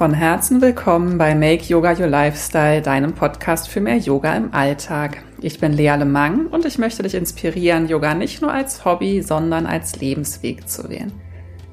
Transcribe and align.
Von 0.00 0.14
Herzen 0.14 0.62
willkommen 0.62 1.18
bei 1.18 1.34
Make 1.34 1.64
Yoga 1.64 1.90
Your 1.90 2.06
Lifestyle, 2.06 2.80
deinem 2.80 3.12
Podcast 3.12 3.68
für 3.68 3.82
mehr 3.82 3.98
Yoga 3.98 4.34
im 4.34 4.54
Alltag. 4.54 5.22
Ich 5.42 5.60
bin 5.60 5.74
Lea 5.74 5.94
Lemang 5.94 6.46
und 6.46 6.64
ich 6.64 6.78
möchte 6.78 7.02
dich 7.02 7.14
inspirieren, 7.14 7.86
Yoga 7.86 8.14
nicht 8.14 8.40
nur 8.40 8.50
als 8.50 8.86
Hobby, 8.86 9.20
sondern 9.20 9.66
als 9.66 10.00
Lebensweg 10.00 10.66
zu 10.66 10.88
wählen. 10.88 11.12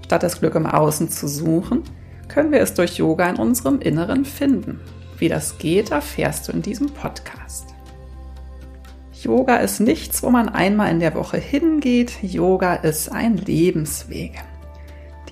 Statt 0.04 0.24
das 0.24 0.42
Glück 0.42 0.56
im 0.56 0.66
Außen 0.66 1.08
zu 1.08 1.26
suchen, 1.26 1.84
können 2.28 2.52
wir 2.52 2.60
es 2.60 2.74
durch 2.74 2.98
Yoga 2.98 3.30
in 3.30 3.38
unserem 3.38 3.80
Inneren 3.80 4.26
finden. 4.26 4.82
Wie 5.18 5.30
das 5.30 5.58
geht, 5.58 5.92
erfährst 5.92 6.50
du 6.50 6.52
in 6.52 6.62
diesem 6.62 6.90
Podcast. 6.90 7.74
Yoga 9.24 9.56
ist 9.56 9.80
nichts, 9.80 10.22
wo 10.22 10.32
man 10.32 10.50
einmal 10.50 10.92
in 10.92 11.00
der 11.00 11.16
Woche 11.16 11.38
hingeht. 11.38 12.22
Yoga 12.22 12.76
ist 12.76 13.10
ein 13.10 13.38
Lebensweg. 13.38 14.34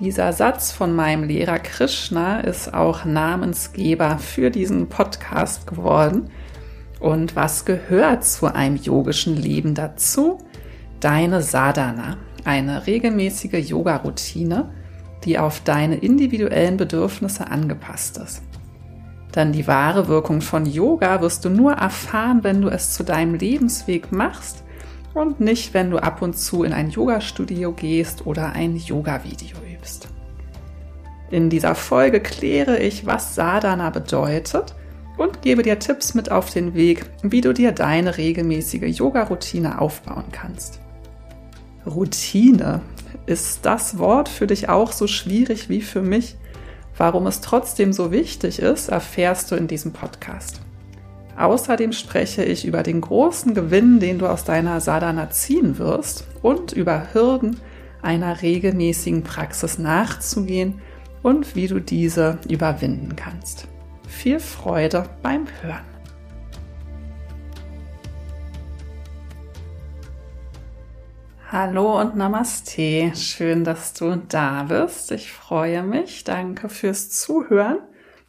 Dieser 0.02 0.34
Satz 0.34 0.73
von 0.73 0.94
meinem 0.94 1.23
Lehrer 1.23 1.58
Krishna 1.58 2.41
ist 2.41 2.73
auch 2.73 3.05
Namensgeber 3.05 4.17
für 4.17 4.49
diesen 4.52 4.90
Podcast 4.90 5.67
geworden. 5.67 6.30
Und 6.99 7.38
was 7.38 7.63
gehört 7.63 8.26
zu 8.26 8.53
einem 8.53 8.76
yogischen 8.76 9.38
Leben 9.38 9.73
dazu? 9.73 10.39
Deine 11.00 11.41
Sadhana, 11.41 12.17
eine 12.44 12.88
regelmäßige 12.88 13.70
Yoga-Routine, 13.70 14.70
die 15.23 15.39
auf 15.39 15.62
deine 15.62 15.95
individuellen 15.95 16.75
Bedürfnisse 16.75 17.50
angepasst 17.50 18.17
ist. 18.17 18.41
Denn 19.33 19.53
die 19.53 19.66
wahre 19.66 20.09
Wirkung 20.09 20.42
von 20.42 20.66
Yoga 20.66 21.22
wirst 21.22 21.45
du 21.45 21.50
nur 21.50 21.72
erfahren, 21.72 22.44
wenn 22.44 22.61
du 22.61 22.67
es 22.67 22.94
zu 22.94 23.03
deinem 23.03 23.36
Lebensweg 23.36 24.11
machst 24.11 24.66
und 25.14 25.39
nicht, 25.39 25.73
wenn 25.73 25.89
du 25.89 26.00
ab 26.00 26.22
und 26.22 26.38
zu 26.38 26.66
in 26.66 26.73
ein 26.73 26.89
Yoga-Studio 26.89 27.72
gehst 27.72 28.25
oder 28.25 28.52
ein 28.52 28.75
Yoga-Video 28.75 29.64
übst. 29.86 30.08
In 31.31 31.50
dieser 31.50 31.75
Folge 31.75 32.19
kläre 32.19 32.80
ich, 32.80 33.05
was 33.05 33.36
Sadhana 33.36 33.89
bedeutet 33.89 34.75
und 35.17 35.42
gebe 35.42 35.64
dir 35.64 35.80
Tipps 35.80 36.14
mit 36.14 36.31
auf 36.31 36.50
den 36.50 36.73
Weg, 36.73 37.05
wie 37.23 37.42
du 37.42 37.53
dir 37.53 37.72
deine 37.72 38.17
regelmäßige 38.17 38.97
Yoga-Routine 38.97 39.80
aufbauen 39.80 40.25
kannst. 40.31 40.80
Routine. 41.86 42.81
Ist 43.27 43.66
das 43.66 43.97
Wort 43.97 44.30
für 44.30 44.45
dich 44.45 44.69
auch 44.69 44.92
so 44.92 45.08
schwierig 45.08 45.69
wie 45.69 45.81
für 45.81 46.02
mich? 46.02 46.36
Warum 46.97 47.27
es 47.27 47.42
trotzdem 47.42 47.92
so 47.92 48.11
wichtig 48.11 48.59
ist, 48.59 48.89
erfährst 48.89 49.52
du 49.52 49.55
in 49.55 49.67
diesem 49.67 49.94
Podcast. 49.94 50.61
Außerdem 51.38 51.92
spreche 51.92 52.44
ich 52.44 52.66
über 52.66 52.83
den 52.83 53.02
großen 53.02 53.53
Gewinn, 53.53 53.99
den 53.99 54.20
du 54.20 54.27
aus 54.27 54.44
deiner 54.44 54.80
Sadhana 54.80 55.31
ziehen 55.31 55.80
wirst 55.80 56.25
und 56.42 56.72
über 56.72 57.14
Hürden 57.14 57.58
einer 58.06 58.44
regelmäßigen 58.44 59.23
Praxis 59.23 59.80
nachzugehen 59.80 60.80
und 61.23 61.56
wie 61.56 61.67
du 61.67 61.80
diese 61.80 62.38
überwinden 62.48 63.16
kannst. 63.16 63.67
Viel 64.08 64.39
Freude 64.39 65.09
beim 65.23 65.48
Hören. 65.61 65.84
Hallo 71.52 72.00
und 72.00 72.16
Namaste. 72.16 73.11
Schön, 73.16 73.64
dass 73.64 73.94
du 73.94 74.17
da 74.30 74.64
bist. 74.64 75.11
Ich 75.11 75.31
freue 75.31 75.81
mich. 75.81 76.23
Danke 76.23 76.70
fürs 76.70 77.09
Zuhören. 77.09 77.80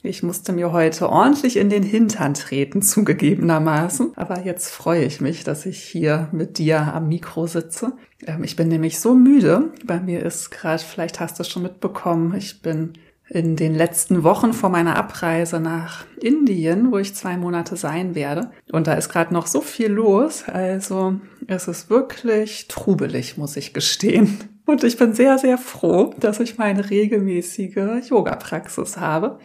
Ich 0.02 0.22
musste 0.22 0.52
mir 0.52 0.72
heute 0.72 1.08
ordentlich 1.08 1.56
in 1.56 1.70
den 1.70 1.82
Hintern 1.82 2.34
treten, 2.34 2.82
zugegebenermaßen. 2.82 4.12
Aber 4.16 4.44
jetzt 4.44 4.70
freue 4.70 5.04
ich 5.04 5.20
mich, 5.20 5.42
dass 5.42 5.66
ich 5.66 5.82
hier 5.82 6.28
mit 6.32 6.58
dir 6.58 6.94
am 6.94 7.08
Mikro 7.08 7.46
sitze. 7.46 7.92
Ähm, 8.26 8.44
ich 8.44 8.56
bin 8.56 8.68
nämlich 8.68 9.00
so 9.00 9.14
müde. 9.14 9.72
Bei 9.84 10.00
mir 10.00 10.24
ist 10.24 10.50
gerade, 10.50 10.82
vielleicht 10.82 11.20
hast 11.20 11.38
du 11.38 11.42
es 11.42 11.48
schon 11.48 11.62
mitbekommen, 11.62 12.34
ich 12.36 12.62
bin 12.62 12.92
in 13.28 13.56
den 13.56 13.74
letzten 13.74 14.22
Wochen 14.22 14.52
vor 14.52 14.70
meiner 14.70 14.96
Abreise 14.96 15.58
nach 15.58 16.04
Indien, 16.20 16.92
wo 16.92 16.98
ich 16.98 17.14
zwei 17.14 17.36
Monate 17.36 17.76
sein 17.76 18.14
werde. 18.14 18.52
Und 18.70 18.86
da 18.86 18.94
ist 18.94 19.08
gerade 19.08 19.34
noch 19.34 19.48
so 19.48 19.60
viel 19.60 19.90
los. 19.90 20.44
Also 20.46 21.18
es 21.48 21.66
ist 21.66 21.90
wirklich 21.90 22.68
trubelig, 22.68 23.36
muss 23.36 23.56
ich 23.56 23.74
gestehen. 23.74 24.38
Und 24.64 24.84
ich 24.84 24.96
bin 24.96 25.12
sehr, 25.12 25.38
sehr 25.38 25.58
froh, 25.58 26.14
dass 26.18 26.38
ich 26.38 26.58
meine 26.58 26.88
regelmäßige 26.88 28.08
Yoga-Praxis 28.08 28.96
habe 28.96 29.38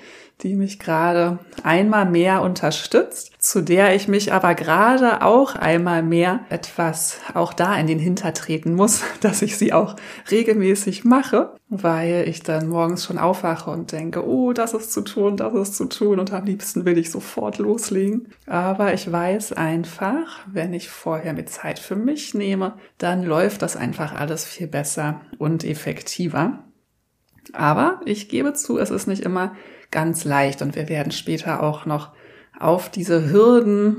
die 0.44 0.56
mich 0.56 0.80
gerade 0.80 1.40
einmal 1.64 2.10
mehr 2.10 2.42
unterstützt, 2.42 3.34
zu 3.40 3.62
der 3.62 3.96
ich 3.96 4.08
mich 4.08 4.34
aber 4.34 4.56
gerade 4.56 5.22
auch 5.24 5.56
einmal 5.56 6.04
mehr 6.04 6.42
etwas 6.50 7.20
auch 7.34 7.54
da 7.54 7.76
in 7.76 7.88
den 7.88 8.00
Hinter 8.00 8.34
treten 8.34 8.74
muss, 8.74 9.02
dass 9.22 9.42
ich 9.42 9.58
sie 9.58 9.74
auch 9.74 9.96
regelmäßig 10.30 11.04
mache, 11.04 11.54
weil 11.70 12.28
ich 12.28 12.42
dann 12.44 12.70
morgens 12.70 13.06
schon 13.06 13.18
aufwache 13.18 13.70
und 13.70 13.92
denke, 13.92 14.26
oh, 14.28 14.54
das 14.54 14.74
ist 14.74 14.92
zu 14.92 15.02
tun, 15.02 15.38
das 15.38 15.54
ist 15.54 15.76
zu 15.76 15.86
tun 15.86 16.20
und 16.20 16.34
am 16.34 16.46
liebsten 16.46 16.86
will 16.86 16.98
ich 16.98 17.12
sofort 17.12 17.60
loslegen. 17.60 18.30
Aber 18.48 18.94
ich 18.94 19.12
weiß 19.12 19.54
einfach, 19.54 20.40
wenn 20.52 20.74
ich 20.74 20.90
vorher 20.90 21.34
mir 21.34 21.46
Zeit 21.46 21.80
für 21.80 21.96
mich 21.96 22.34
nehme, 22.34 22.74
dann 22.98 23.24
läuft 23.24 23.62
das 23.62 23.76
einfach 23.76 24.14
alles 24.14 24.46
viel 24.46 24.68
besser 24.68 25.22
und 25.38 25.64
effektiver. 25.64 26.64
Aber 27.54 28.02
ich 28.06 28.30
gebe 28.30 28.54
zu, 28.54 28.78
es 28.78 28.92
ist 28.92 29.08
nicht 29.08 29.24
immer 29.24 29.56
ganz 29.92 30.26
leicht 30.26 30.62
und 30.62 30.76
wir 30.76 30.90
werden 30.90 31.12
später 31.12 31.62
auch 31.62 31.86
noch 31.86 32.12
auf 32.60 32.90
diese 32.90 33.32
Hürden 33.32 33.98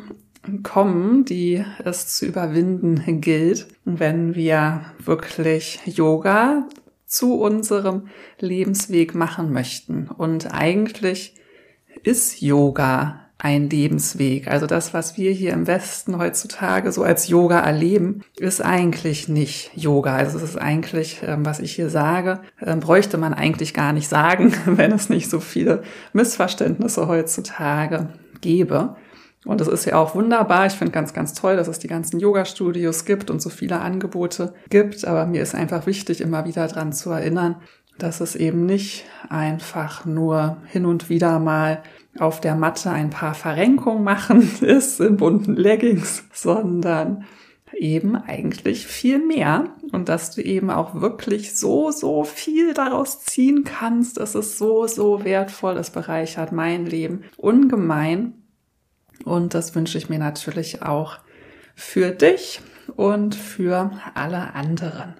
kommen, 0.62 1.25
die 1.25 1.64
es 1.84 2.16
zu 2.16 2.26
überwinden 2.26 3.20
gilt, 3.20 3.69
wenn 3.84 4.34
wir 4.34 4.86
wirklich 4.98 5.81
Yoga 5.86 6.66
zu 7.06 7.38
unserem 7.41 8.08
Lebensweg 8.38 9.14
machen 9.14 9.52
möchten. 9.52 10.08
Und 10.08 10.52
eigentlich 10.52 11.34
ist 12.02 12.41
Yoga 12.41 13.22
ein 13.42 13.69
Lebensweg. 13.69 14.47
Also 14.47 14.66
das, 14.66 14.94
was 14.94 15.16
wir 15.16 15.32
hier 15.32 15.53
im 15.53 15.66
Westen 15.66 16.16
heutzutage 16.16 16.92
so 16.92 17.03
als 17.03 17.26
Yoga 17.26 17.58
erleben, 17.58 18.22
ist 18.38 18.64
eigentlich 18.64 19.28
nicht 19.28 19.72
Yoga. 19.75 20.14
Also 20.14 20.38
es 20.38 20.44
ist 20.44 20.56
eigentlich, 20.56 21.22
ähm, 21.26 21.44
was 21.44 21.58
ich 21.58 21.72
hier 21.72 21.91
sage, 21.91 22.41
ähm, 22.64 22.78
bräuchte 22.78 23.19
man 23.19 23.34
eigentlich 23.34 23.75
gar 23.75 23.92
nicht 23.92 24.08
sagen, 24.08 24.54
wenn 24.66 24.92
es 24.92 25.08
nicht 25.08 25.28
so 25.28 25.41
viele 25.41 25.82
Missverständnisse 26.12 27.08
heutzutage 27.08 28.10
gäbe. 28.41 28.94
Und 29.44 29.60
es 29.60 29.66
ist 29.66 29.86
ja 29.86 29.97
auch 29.97 30.14
wunderbar. 30.14 30.66
Ich 30.66 30.75
finde 30.75 30.92
ganz, 30.92 31.12
ganz 31.12 31.34
toll, 31.34 31.56
dass 31.56 31.66
es 31.66 31.81
die 31.81 31.88
ganzen 31.88 32.20
Yoga-Studios 32.20 33.04
gibt 33.04 33.28
und 33.28 33.42
so 33.42 33.50
viele 33.50 33.81
Angebote 33.81 34.54
gibt. 34.70 35.04
Aber 35.04 35.26
mir 35.26 35.42
ist 35.42 35.56
einfach 35.56 35.86
wichtig, 35.86 36.20
immer 36.20 36.44
wieder 36.44 36.69
dran 36.69 36.92
zu 36.92 37.10
erinnern, 37.10 37.56
dass 38.02 38.20
es 38.20 38.34
eben 38.34 38.66
nicht 38.66 39.04
einfach 39.28 40.04
nur 40.04 40.56
hin 40.66 40.86
und 40.86 41.08
wieder 41.08 41.38
mal 41.38 41.82
auf 42.18 42.40
der 42.40 42.56
Matte 42.56 42.90
ein 42.90 43.10
paar 43.10 43.34
Verrenkungen 43.34 44.04
machen 44.04 44.50
ist 44.60 45.00
in 45.00 45.16
bunten 45.16 45.54
Leggings, 45.54 46.24
sondern 46.32 47.24
eben 47.74 48.16
eigentlich 48.16 48.86
viel 48.86 49.24
mehr 49.24 49.70
und 49.92 50.08
dass 50.08 50.30
du 50.30 50.42
eben 50.42 50.70
auch 50.70 51.00
wirklich 51.00 51.56
so, 51.56 51.90
so 51.90 52.24
viel 52.24 52.74
daraus 52.74 53.24
ziehen 53.24 53.64
kannst. 53.64 54.19
Es 54.19 54.34
ist 54.34 54.58
so, 54.58 54.86
so 54.86 55.24
wertvoll. 55.24 55.76
Es 55.76 55.90
bereichert 55.90 56.52
mein 56.52 56.86
Leben 56.86 57.24
ungemein. 57.36 58.34
Und 59.24 59.54
das 59.54 59.74
wünsche 59.74 59.98
ich 59.98 60.08
mir 60.08 60.19
natürlich 60.19 60.82
auch 60.82 61.19
für 61.74 62.10
dich 62.10 62.60
und 62.96 63.34
für 63.34 63.90
alle 64.14 64.54
anderen. 64.54 65.14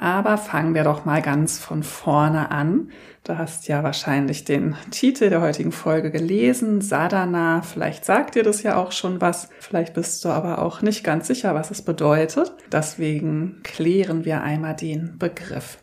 Aber 0.00 0.38
fangen 0.38 0.76
wir 0.76 0.84
doch 0.84 1.04
mal 1.04 1.20
ganz 1.20 1.58
von 1.58 1.82
vorne 1.82 2.52
an. 2.52 2.92
Du 3.24 3.36
hast 3.36 3.66
ja 3.66 3.82
wahrscheinlich 3.82 4.44
den 4.44 4.76
Titel 4.92 5.28
der 5.28 5.40
heutigen 5.40 5.72
Folge 5.72 6.12
gelesen, 6.12 6.80
Sadhana. 6.80 7.62
Vielleicht 7.62 8.04
sagt 8.04 8.36
dir 8.36 8.44
das 8.44 8.62
ja 8.62 8.76
auch 8.76 8.92
schon 8.92 9.20
was. 9.20 9.48
Vielleicht 9.58 9.94
bist 9.94 10.24
du 10.24 10.28
aber 10.28 10.62
auch 10.62 10.82
nicht 10.82 11.02
ganz 11.02 11.26
sicher, 11.26 11.52
was 11.56 11.72
es 11.72 11.82
bedeutet. 11.82 12.52
Deswegen 12.70 13.60
klären 13.64 14.24
wir 14.24 14.40
einmal 14.40 14.76
den 14.76 15.18
Begriff. 15.18 15.78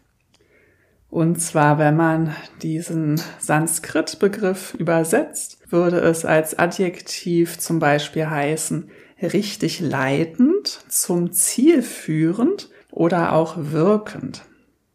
Und 1.10 1.42
zwar, 1.42 1.78
wenn 1.78 1.98
man 1.98 2.34
diesen 2.62 3.22
Sanskrit-Begriff 3.39 4.75
übersetzt, 4.75 5.60
würde 5.69 6.00
es 6.00 6.24
als 6.24 6.57
Adjektiv 6.57 7.60
zum 7.60 7.80
Beispiel 7.80 8.30
heißen, 8.30 8.89
richtig 9.22 9.81
leitend, 9.81 10.68
zum 10.88 11.34
Ziel 11.34 11.81
führend 11.81 12.69
oder 12.95 13.33
auch 13.33 13.56
wirkend. 13.57 14.44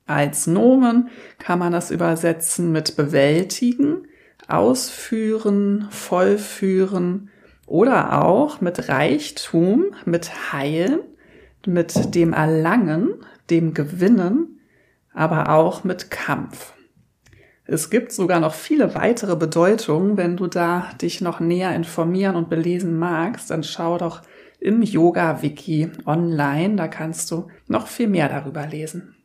Als 0.07 0.49
Nomen 0.49 1.09
kann 1.39 1.61
man 1.61 1.73
das 1.73 1.93
übersetzen 1.93 2.73
mit 2.73 2.97
bewältigen, 2.97 4.09
ausführen, 4.49 5.87
vollführen 5.91 7.31
oder 7.67 8.25
auch 8.25 8.61
mit 8.61 8.89
Reichtum, 8.89 9.95
mit 10.05 10.53
heilen, 10.53 11.01
mit 11.65 12.15
dem 12.17 12.33
Erlangen, 12.33 13.15
dem 13.51 13.75
Gewinnen, 13.75 14.61
aber 15.15 15.51
auch 15.51 15.85
mit 15.85 16.11
Kampf. 16.11 16.73
Es 17.65 17.91
gibt 17.91 18.11
sogar 18.11 18.41
noch 18.41 18.55
viele 18.55 18.97
weitere 18.97 19.37
Bedeutungen. 19.37 20.17
Wenn 20.17 20.37
du 20.37 20.49
da 20.49 20.91
dich 21.01 21.21
noch 21.21 21.39
näher 21.39 21.73
informieren 21.77 22.35
und 22.35 22.51
belesen 22.51 22.99
magst, 22.99 23.51
dann 23.51 23.63
schau 23.63 23.97
doch 23.99 24.23
im 24.61 24.83
Yoga-Wiki 24.83 25.91
online. 26.07 26.77
Da 26.77 26.89
kannst 26.89 27.31
du 27.31 27.49
noch 27.67 27.87
viel 27.87 28.09
mehr 28.09 28.29
darüber 28.29 28.67
lesen. 28.67 29.17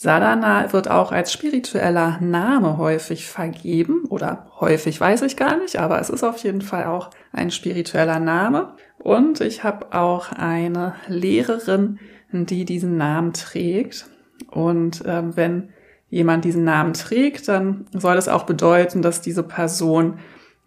Sadhana 0.00 0.72
wird 0.72 0.88
auch 0.88 1.10
als 1.10 1.32
spiritueller 1.32 2.18
Name 2.20 2.78
häufig 2.78 3.26
vergeben 3.26 4.04
oder 4.08 4.46
häufig 4.60 5.00
weiß 5.00 5.22
ich 5.22 5.36
gar 5.36 5.56
nicht, 5.56 5.76
aber 5.76 6.00
es 6.00 6.08
ist 6.08 6.22
auf 6.22 6.38
jeden 6.44 6.62
Fall 6.62 6.84
auch 6.84 7.10
ein 7.32 7.50
spiritueller 7.50 8.20
Name. 8.20 8.74
Und 8.98 9.40
ich 9.40 9.64
habe 9.64 9.92
auch 9.92 10.30
eine 10.30 10.94
Lehrerin, 11.08 11.98
die 12.30 12.64
diesen 12.64 12.96
Namen 12.96 13.32
trägt. 13.32 14.06
Und 14.50 15.04
äh, 15.04 15.36
wenn 15.36 15.70
jemand 16.10 16.44
diesen 16.44 16.62
Namen 16.62 16.92
trägt, 16.92 17.48
dann 17.48 17.86
soll 17.92 18.16
es 18.16 18.28
auch 18.28 18.44
bedeuten, 18.44 19.02
dass 19.02 19.20
diese 19.20 19.42
Person 19.42 20.18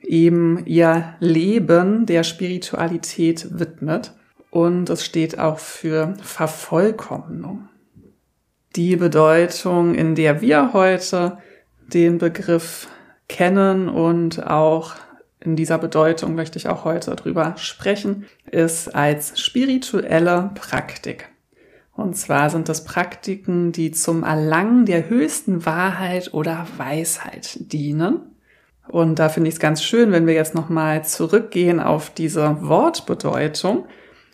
eben 0.04 0.66
ihr 0.66 1.16
Leben 1.20 2.06
der 2.06 2.24
Spiritualität 2.24 3.60
widmet. 3.60 4.14
Und 4.50 4.90
es 4.90 5.06
steht 5.06 5.40
auch 5.40 5.60
für 5.60 6.16
Vervollkommnung. 6.22 7.70
Die 8.76 8.96
Bedeutung, 8.96 9.96
in 9.96 10.16
der 10.16 10.42
wir 10.42 10.74
heute 10.74 11.38
den 11.94 12.18
Begriff 12.18 12.88
kennen 13.28 13.90
und 13.90 14.46
auch 14.46 14.96
in 15.40 15.56
dieser 15.56 15.78
Bedeutung 15.78 16.36
möchte 16.36 16.60
ich 16.60 16.70
auch 16.70 16.86
heute 16.86 17.16
drüber 17.16 17.56
sprechen, 17.58 18.26
ist 18.50 18.94
als 18.94 19.40
spirituelle 19.40 20.52
Praktik. 20.54 21.30
Und 21.94 22.16
zwar 22.16 22.50
sind 22.50 22.70
das 22.70 22.84
Praktiken, 22.84 23.72
die 23.72 23.92
zum 23.92 24.24
Erlangen 24.24 24.86
der 24.86 25.10
höchsten 25.10 25.66
Wahrheit 25.66 26.34
oder 26.34 26.68
Weisheit 26.78 27.58
dienen. 27.72 28.36
Und 28.88 29.20
da 29.20 29.30
finde 29.30 29.48
ich 29.48 29.56
es 29.56 29.60
ganz 29.60 29.84
schön, 29.84 30.12
wenn 30.12 30.28
wir 30.28 30.34
jetzt 30.34 30.56
nochmal 30.56 31.06
zurückgehen 31.06 31.80
auf 31.80 32.10
diese 32.10 32.58
Wortbedeutung. 32.62 33.86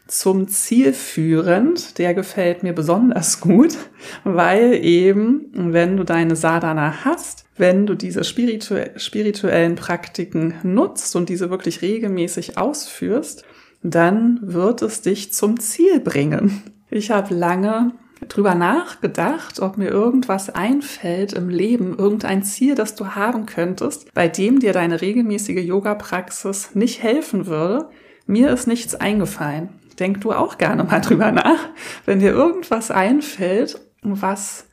Zum 0.07 0.47
Ziel 0.47 0.93
führend, 0.93 1.97
der 1.97 2.13
gefällt 2.13 2.63
mir 2.63 2.73
besonders 2.73 3.41
gut, 3.41 3.75
weil 4.23 4.73
eben, 4.83 5.51
wenn 5.53 5.97
du 5.97 6.05
deine 6.05 6.37
Sadhana 6.37 7.03
hast, 7.03 7.43
wenn 7.57 7.85
du 7.85 7.93
diese 7.93 8.23
spiritu 8.23 8.75
spirituellen 8.95 9.75
Praktiken 9.75 10.53
nutzt 10.63 11.15
und 11.17 11.27
diese 11.27 11.49
wirklich 11.49 11.81
regelmäßig 11.81 12.57
ausführst, 12.57 13.43
dann 13.83 14.39
wird 14.41 14.81
es 14.81 15.01
dich 15.01 15.33
zum 15.33 15.59
Ziel 15.59 15.99
bringen. 15.99 16.63
Ich 16.89 17.11
habe 17.11 17.33
lange 17.33 17.91
drüber 18.27 18.55
nachgedacht, 18.55 19.59
ob 19.59 19.77
mir 19.77 19.89
irgendwas 19.89 20.49
einfällt 20.49 21.33
im 21.33 21.49
Leben, 21.49 21.97
irgendein 21.97 22.43
Ziel, 22.43 22.75
das 22.75 22.95
du 22.95 23.09
haben 23.15 23.45
könntest, 23.45 24.13
bei 24.13 24.27
dem 24.27 24.59
dir 24.59 24.73
deine 24.73 25.01
regelmäßige 25.01 25.63
Yoga-Praxis 25.63 26.75
nicht 26.75 27.03
helfen 27.03 27.45
würde. 27.47 27.89
Mir 28.25 28.51
ist 28.51 28.67
nichts 28.67 28.95
eingefallen. 28.95 29.69
Denk 29.99 30.21
du 30.21 30.31
auch 30.31 30.57
gerne 30.57 30.83
mal 30.83 31.01
drüber 31.01 31.31
nach, 31.31 31.69
wenn 32.05 32.19
dir 32.19 32.31
irgendwas 32.31 32.91
einfällt, 32.91 33.79
was 34.01 34.67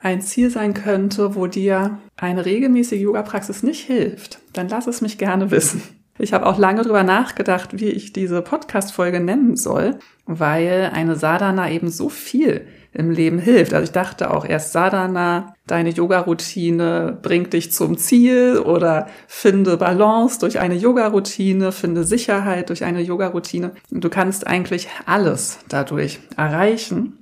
ein 0.00 0.22
Ziel 0.22 0.50
sein 0.50 0.74
könnte, 0.74 1.34
wo 1.34 1.46
dir 1.46 1.98
eine 2.16 2.46
regelmäßige 2.46 3.00
Yoga-Praxis 3.00 3.62
nicht 3.62 3.84
hilft, 3.84 4.40
dann 4.52 4.68
lass 4.68 4.86
es 4.86 5.02
mich 5.02 5.18
gerne 5.18 5.50
wissen. 5.50 5.82
Ich 6.18 6.32
habe 6.32 6.46
auch 6.46 6.58
lange 6.58 6.82
drüber 6.82 7.02
nachgedacht, 7.02 7.80
wie 7.80 7.88
ich 7.88 8.12
diese 8.12 8.42
Podcast-Folge 8.42 9.20
nennen 9.20 9.56
soll, 9.56 9.98
weil 10.26 10.90
eine 10.92 11.16
Sadhana 11.16 11.70
eben 11.70 11.88
so 11.88 12.10
viel 12.10 12.66
im 12.92 13.10
Leben 13.10 13.38
hilft. 13.38 13.72
Also 13.72 13.84
ich 13.84 13.92
dachte 13.92 14.32
auch 14.32 14.44
erst 14.44 14.72
Sadhana, 14.72 15.54
deine 15.66 15.90
Yoga-Routine 15.90 17.18
bringt 17.22 17.52
dich 17.52 17.72
zum 17.72 17.96
Ziel 17.96 18.58
oder 18.58 19.06
finde 19.28 19.76
Balance 19.76 20.40
durch 20.40 20.58
eine 20.58 20.74
Yoga-Routine, 20.74 21.72
finde 21.72 22.04
Sicherheit 22.04 22.68
durch 22.68 22.84
eine 22.84 23.00
Yoga-Routine. 23.00 23.72
Du 23.90 24.08
kannst 24.08 24.46
eigentlich 24.46 24.88
alles 25.06 25.60
dadurch 25.68 26.18
erreichen. 26.36 27.16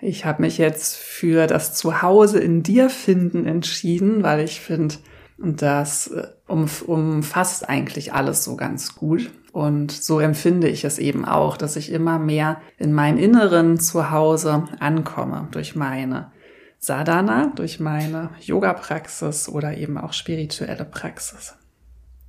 Ich 0.00 0.24
habe 0.24 0.42
mich 0.42 0.58
jetzt 0.58 0.96
für 0.96 1.48
das 1.48 1.74
Zuhause 1.74 2.38
in 2.38 2.62
dir 2.62 2.88
finden 2.88 3.46
entschieden, 3.46 4.22
weil 4.22 4.44
ich 4.44 4.60
finde, 4.60 4.94
das 5.38 6.08
äh, 6.08 6.28
umfasst 6.46 7.68
eigentlich 7.68 8.12
alles 8.12 8.44
so 8.44 8.56
ganz 8.56 8.94
gut. 8.94 9.30
Und 9.52 9.92
so 9.92 10.20
empfinde 10.20 10.68
ich 10.68 10.84
es 10.84 10.98
eben 10.98 11.24
auch, 11.24 11.56
dass 11.56 11.76
ich 11.76 11.90
immer 11.90 12.18
mehr 12.18 12.60
in 12.76 12.92
meinem 12.92 13.18
inneren 13.18 13.80
Zuhause 13.80 14.64
ankomme 14.78 15.48
durch 15.50 15.74
meine 15.74 16.30
Sadhana, 16.78 17.52
durch 17.56 17.80
meine 17.80 18.30
Yoga-Praxis 18.40 19.48
oder 19.48 19.76
eben 19.76 19.98
auch 19.98 20.12
spirituelle 20.12 20.84
Praxis. 20.84 21.54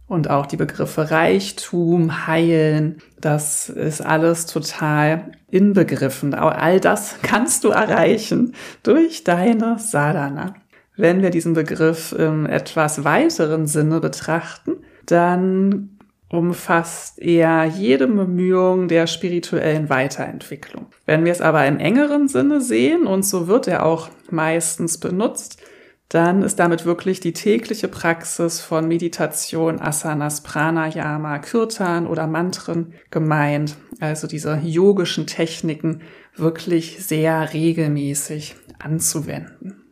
Und 0.08 0.28
auch 0.28 0.48
die 0.48 0.58
Begriffe 0.58 1.12
Reichtum, 1.12 2.26
Heilen, 2.26 2.98
das 3.22 3.70
ist 3.70 4.02
alles 4.02 4.48
total 4.48 5.34
inbegriffen. 5.52 6.34
All 6.34 6.80
das 6.80 7.18
kannst 7.22 7.64
du 7.64 7.70
erreichen 7.70 8.56
durch 8.82 9.24
deine 9.24 9.78
Sadhana. 9.78 10.56
Wenn 10.98 11.22
wir 11.22 11.30
diesen 11.30 11.54
Begriff 11.54 12.12
im 12.12 12.48
etwas 12.48 13.04
weiteren 13.04 13.68
Sinne 13.68 14.00
betrachten, 14.00 14.78
dann 15.06 15.99
umfasst 16.30 17.20
er 17.20 17.66
jede 17.66 18.08
Bemühung 18.08 18.88
der 18.88 19.08
spirituellen 19.08 19.90
Weiterentwicklung. 19.90 20.88
Wenn 21.06 21.26
wir 21.26 21.32
es 21.32 21.42
aber 21.42 21.66
im 21.66 21.80
engeren 21.80 22.28
Sinne 22.28 22.62
sehen, 22.62 23.08
und 23.08 23.24
so 23.24 23.48
wird 23.48 23.68
er 23.68 23.86
auch 23.86 24.10
meistens 24.30 25.00
benutzt, 25.00 25.62
dann 26.10 26.42
ist 26.42 26.58
damit 26.58 26.86
wirklich 26.86 27.20
die 27.20 27.34
tägliche 27.34 27.88
Praxis 27.88 28.62
von 28.62 28.88
Meditation, 28.88 29.80
Asanas, 29.80 30.42
Pranayama, 30.42 31.38
Kirtan 31.38 32.08
oder 32.08 32.26
Mantren 32.26 32.94
gemeint. 33.12 33.76
Also 34.00 34.26
diese 34.26 34.60
yogischen 34.64 35.28
Techniken 35.28 36.02
wirklich 36.36 37.06
sehr 37.06 37.54
regelmäßig 37.54 38.56
anzuwenden. 38.80 39.84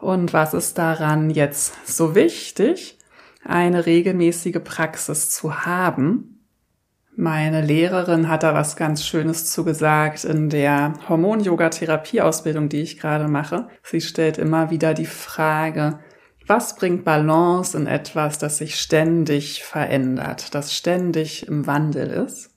Und 0.00 0.32
was 0.32 0.54
ist 0.54 0.78
daran 0.78 1.30
jetzt 1.30 1.74
so 1.86 2.14
wichtig, 2.16 2.98
eine 3.44 3.86
regelmäßige 3.86 4.60
Praxis 4.62 5.30
zu 5.30 5.64
haben? 5.64 6.40
Meine 7.16 7.60
Lehrerin 7.60 8.28
hat 8.28 8.44
da 8.44 8.54
was 8.54 8.76
ganz 8.76 9.04
Schönes 9.04 9.50
zugesagt 9.50 10.24
in 10.24 10.48
der 10.48 10.94
Hormon-Yoga-Therapie-Ausbildung, 11.08 12.68
die 12.68 12.80
ich 12.80 12.98
gerade 12.98 13.28
mache. 13.28 13.68
Sie 13.82 14.00
stellt 14.00 14.38
immer 14.38 14.70
wieder 14.70 14.94
die 14.94 15.06
Frage, 15.06 15.98
was 16.46 16.76
bringt 16.76 17.04
Balance 17.04 17.76
in 17.76 17.86
etwas, 17.86 18.38
das 18.38 18.58
sich 18.58 18.80
ständig 18.80 19.62
verändert, 19.62 20.54
das 20.54 20.74
ständig 20.74 21.46
im 21.46 21.66
Wandel 21.66 22.08
ist? 22.08 22.50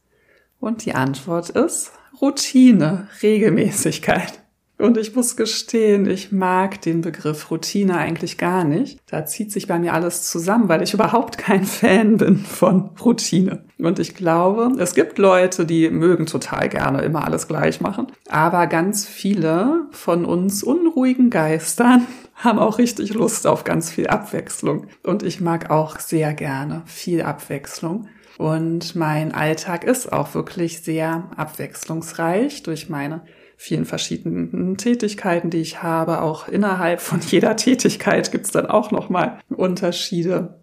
Und 0.59 0.85
die 0.85 0.95
Antwort 0.95 1.49
ist 1.49 1.91
Routine, 2.21 3.07
Regelmäßigkeit. 3.21 4.42
Und 4.79 4.97
ich 4.97 5.15
muss 5.15 5.37
gestehen, 5.37 6.09
ich 6.09 6.31
mag 6.31 6.81
den 6.81 7.01
Begriff 7.01 7.51
Routine 7.51 7.95
eigentlich 7.97 8.37
gar 8.37 8.63
nicht. 8.63 8.99
Da 9.05 9.25
zieht 9.25 9.51
sich 9.51 9.67
bei 9.67 9.77
mir 9.77 9.93
alles 9.93 10.23
zusammen, 10.23 10.67
weil 10.67 10.81
ich 10.81 10.93
überhaupt 10.93 11.37
kein 11.37 11.63
Fan 11.63 12.17
bin 12.17 12.37
von 12.37 12.89
Routine. 13.03 13.63
Und 13.77 13.99
ich 13.99 14.15
glaube, 14.15 14.71
es 14.79 14.95
gibt 14.95 15.19
Leute, 15.19 15.65
die 15.65 15.89
mögen 15.89 16.25
total 16.25 16.69
gerne 16.69 17.01
immer 17.03 17.23
alles 17.23 17.47
gleich 17.47 17.81
machen. 17.81 18.07
Aber 18.29 18.67
ganz 18.67 19.05
viele 19.05 19.87
von 19.91 20.25
uns 20.25 20.63
unruhigen 20.63 21.29
Geistern 21.29 22.07
haben 22.35 22.59
auch 22.59 22.79
richtig 22.79 23.13
Lust 23.13 23.45
auf 23.45 23.63
ganz 23.63 23.91
viel 23.91 24.07
Abwechslung. 24.07 24.87
Und 25.03 25.21
ich 25.21 25.39
mag 25.39 25.69
auch 25.69 25.99
sehr 25.99 26.33
gerne 26.33 26.81
viel 26.85 27.21
Abwechslung. 27.21 28.07
Und 28.39 28.95
mein 28.95 29.33
Alltag 29.33 29.83
ist 29.83 30.11
auch 30.11 30.33
wirklich 30.33 30.81
sehr 30.81 31.29
abwechslungsreich 31.37 32.63
durch 32.63 32.89
meine 32.89 33.21
vielen 33.57 33.85
verschiedenen 33.85 34.77
Tätigkeiten, 34.77 35.49
die 35.49 35.61
ich 35.61 35.81
habe. 35.83 36.21
Auch 36.21 36.47
innerhalb 36.47 37.01
von 37.01 37.19
jeder 37.27 37.55
Tätigkeit 37.55 38.31
gibt's 38.31 38.51
dann 38.51 38.65
auch 38.65 38.91
nochmal 38.91 39.39
Unterschiede. 39.49 40.59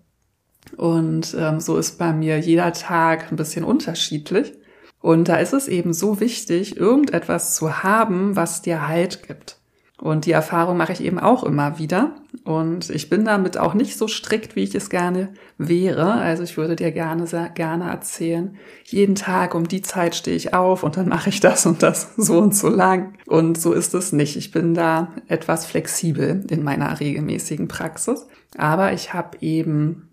Und 0.76 1.34
ähm, 1.38 1.60
so 1.60 1.78
ist 1.78 1.98
bei 1.98 2.12
mir 2.12 2.38
jeder 2.38 2.72
Tag 2.72 3.30
ein 3.30 3.36
bisschen 3.36 3.64
unterschiedlich. 3.64 4.52
Und 5.00 5.28
da 5.28 5.36
ist 5.36 5.54
es 5.54 5.66
eben 5.66 5.94
so 5.94 6.20
wichtig, 6.20 6.76
irgendetwas 6.76 7.54
zu 7.54 7.82
haben, 7.82 8.36
was 8.36 8.62
dir 8.62 8.86
Halt 8.86 9.26
gibt. 9.26 9.59
Und 10.00 10.24
die 10.24 10.32
Erfahrung 10.32 10.78
mache 10.78 10.92
ich 10.92 11.02
eben 11.04 11.18
auch 11.18 11.44
immer 11.44 11.78
wieder. 11.78 12.14
Und 12.44 12.88
ich 12.88 13.10
bin 13.10 13.26
damit 13.26 13.58
auch 13.58 13.74
nicht 13.74 13.98
so 13.98 14.08
strikt, 14.08 14.56
wie 14.56 14.62
ich 14.62 14.74
es 14.74 14.88
gerne 14.88 15.28
wäre. 15.58 16.12
Also 16.14 16.42
ich 16.42 16.56
würde 16.56 16.74
dir 16.74 16.90
gerne, 16.90 17.26
gerne 17.54 17.90
erzählen, 17.90 18.56
jeden 18.84 19.14
Tag 19.14 19.54
um 19.54 19.68
die 19.68 19.82
Zeit 19.82 20.14
stehe 20.14 20.36
ich 20.36 20.54
auf 20.54 20.84
und 20.84 20.96
dann 20.96 21.08
mache 21.08 21.28
ich 21.28 21.40
das 21.40 21.66
und 21.66 21.82
das 21.82 22.12
so 22.16 22.38
und 22.38 22.54
so 22.54 22.68
lang. 22.68 23.18
Und 23.26 23.60
so 23.60 23.74
ist 23.74 23.92
es 23.92 24.12
nicht. 24.12 24.36
Ich 24.36 24.52
bin 24.52 24.72
da 24.72 25.12
etwas 25.28 25.66
flexibel 25.66 26.46
in 26.48 26.62
meiner 26.62 26.98
regelmäßigen 26.98 27.68
Praxis. 27.68 28.26
Aber 28.56 28.94
ich 28.94 29.12
habe 29.12 29.36
eben 29.42 30.08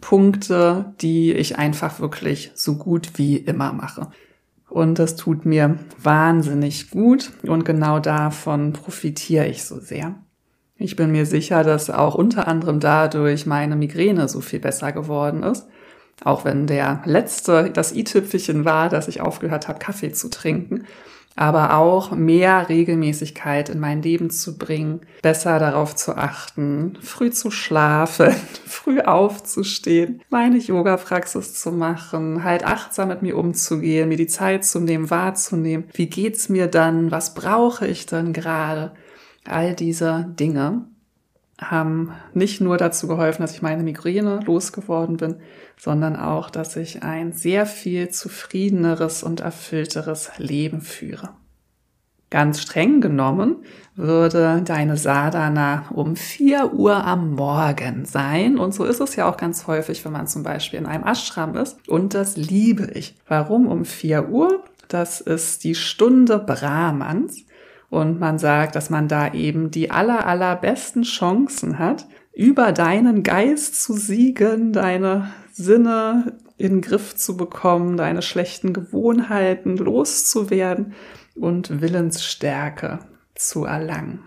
Punkte, 0.00 0.94
die 1.00 1.32
ich 1.32 1.58
einfach 1.58 1.98
wirklich 1.98 2.52
so 2.54 2.76
gut 2.76 3.18
wie 3.18 3.36
immer 3.36 3.72
mache. 3.72 4.12
Und 4.68 4.98
das 4.98 5.16
tut 5.16 5.46
mir 5.46 5.78
wahnsinnig 6.02 6.90
gut 6.90 7.32
und 7.42 7.64
genau 7.64 8.00
davon 8.00 8.72
profitiere 8.72 9.46
ich 9.46 9.64
so 9.64 9.80
sehr. 9.80 10.16
Ich 10.76 10.94
bin 10.94 11.10
mir 11.10 11.26
sicher, 11.26 11.64
dass 11.64 11.90
auch 11.90 12.14
unter 12.14 12.46
anderem 12.46 12.78
dadurch 12.78 13.46
meine 13.46 13.76
Migräne 13.76 14.28
so 14.28 14.40
viel 14.40 14.60
besser 14.60 14.92
geworden 14.92 15.42
ist. 15.42 15.66
Auch 16.22 16.44
wenn 16.44 16.66
der 16.66 17.02
letzte 17.04 17.70
das 17.70 17.94
i-Tüpfelchen 17.94 18.64
war, 18.64 18.88
dass 18.88 19.08
ich 19.08 19.20
aufgehört 19.20 19.68
habe, 19.68 19.78
Kaffee 19.78 20.12
zu 20.12 20.30
trinken. 20.30 20.84
Aber 21.38 21.76
auch 21.76 22.10
mehr 22.10 22.68
Regelmäßigkeit 22.68 23.68
in 23.68 23.78
mein 23.78 24.02
Leben 24.02 24.28
zu 24.28 24.58
bringen, 24.58 25.02
besser 25.22 25.60
darauf 25.60 25.94
zu 25.94 26.16
achten, 26.16 26.98
früh 27.00 27.30
zu 27.30 27.52
schlafen, 27.52 28.34
früh 28.66 29.00
aufzustehen, 29.00 30.20
meine 30.30 30.58
Yoga-Praxis 30.58 31.54
zu 31.54 31.70
machen, 31.70 32.42
halt 32.42 32.66
achtsam 32.66 33.08
mit 33.08 33.22
mir 33.22 33.38
umzugehen, 33.38 34.08
mir 34.08 34.16
die 34.16 34.26
Zeit 34.26 34.64
zu 34.64 34.80
nehmen, 34.80 35.10
wahrzunehmen, 35.10 35.84
wie 35.92 36.08
geht's 36.08 36.48
mir 36.48 36.66
dann, 36.66 37.12
was 37.12 37.34
brauche 37.34 37.86
ich 37.86 38.06
denn 38.06 38.32
gerade? 38.32 38.90
All 39.44 39.76
diese 39.76 40.26
Dinge 40.40 40.86
haben 41.60 42.12
nicht 42.34 42.60
nur 42.60 42.76
dazu 42.76 43.08
geholfen, 43.08 43.42
dass 43.42 43.52
ich 43.52 43.62
meine 43.62 43.82
Migräne 43.82 44.40
losgeworden 44.44 45.16
bin, 45.16 45.36
sondern 45.76 46.16
auch, 46.16 46.50
dass 46.50 46.76
ich 46.76 47.02
ein 47.02 47.32
sehr 47.32 47.66
viel 47.66 48.08
zufriedeneres 48.10 49.22
und 49.22 49.40
erfüllteres 49.40 50.30
Leben 50.38 50.80
führe. 50.80 51.30
Ganz 52.30 52.60
streng 52.60 53.00
genommen 53.00 53.64
würde 53.94 54.60
deine 54.62 54.98
Sadhana 54.98 55.88
um 55.94 56.14
4 56.14 56.74
Uhr 56.74 57.04
am 57.04 57.32
Morgen 57.34 58.04
sein. 58.04 58.58
Und 58.58 58.74
so 58.74 58.84
ist 58.84 59.00
es 59.00 59.16
ja 59.16 59.28
auch 59.28 59.38
ganz 59.38 59.66
häufig, 59.66 60.04
wenn 60.04 60.12
man 60.12 60.26
zum 60.26 60.42
Beispiel 60.42 60.78
in 60.78 60.86
einem 60.86 61.04
Ashram 61.04 61.56
ist. 61.56 61.88
Und 61.88 62.12
das 62.12 62.36
liebe 62.36 62.90
ich. 62.92 63.16
Warum 63.26 63.66
um 63.66 63.86
4 63.86 64.28
Uhr? 64.28 64.62
Das 64.88 65.22
ist 65.22 65.64
die 65.64 65.74
Stunde 65.74 66.38
Brahmans. 66.38 67.44
Und 67.90 68.20
man 68.20 68.38
sagt, 68.38 68.76
dass 68.76 68.90
man 68.90 69.08
da 69.08 69.32
eben 69.32 69.70
die 69.70 69.90
aller, 69.90 70.26
allerbesten 70.26 71.02
Chancen 71.02 71.78
hat, 71.78 72.06
über 72.34 72.72
deinen 72.72 73.22
Geist 73.22 73.82
zu 73.82 73.94
siegen, 73.94 74.72
deine 74.72 75.32
Sinne 75.52 76.38
in 76.56 76.74
den 76.74 76.80
Griff 76.82 77.16
zu 77.16 77.36
bekommen, 77.36 77.96
deine 77.96 78.22
schlechten 78.22 78.72
Gewohnheiten 78.72 79.76
loszuwerden 79.76 80.94
und 81.34 81.80
Willensstärke 81.80 83.00
zu 83.34 83.64
erlangen. 83.64 84.20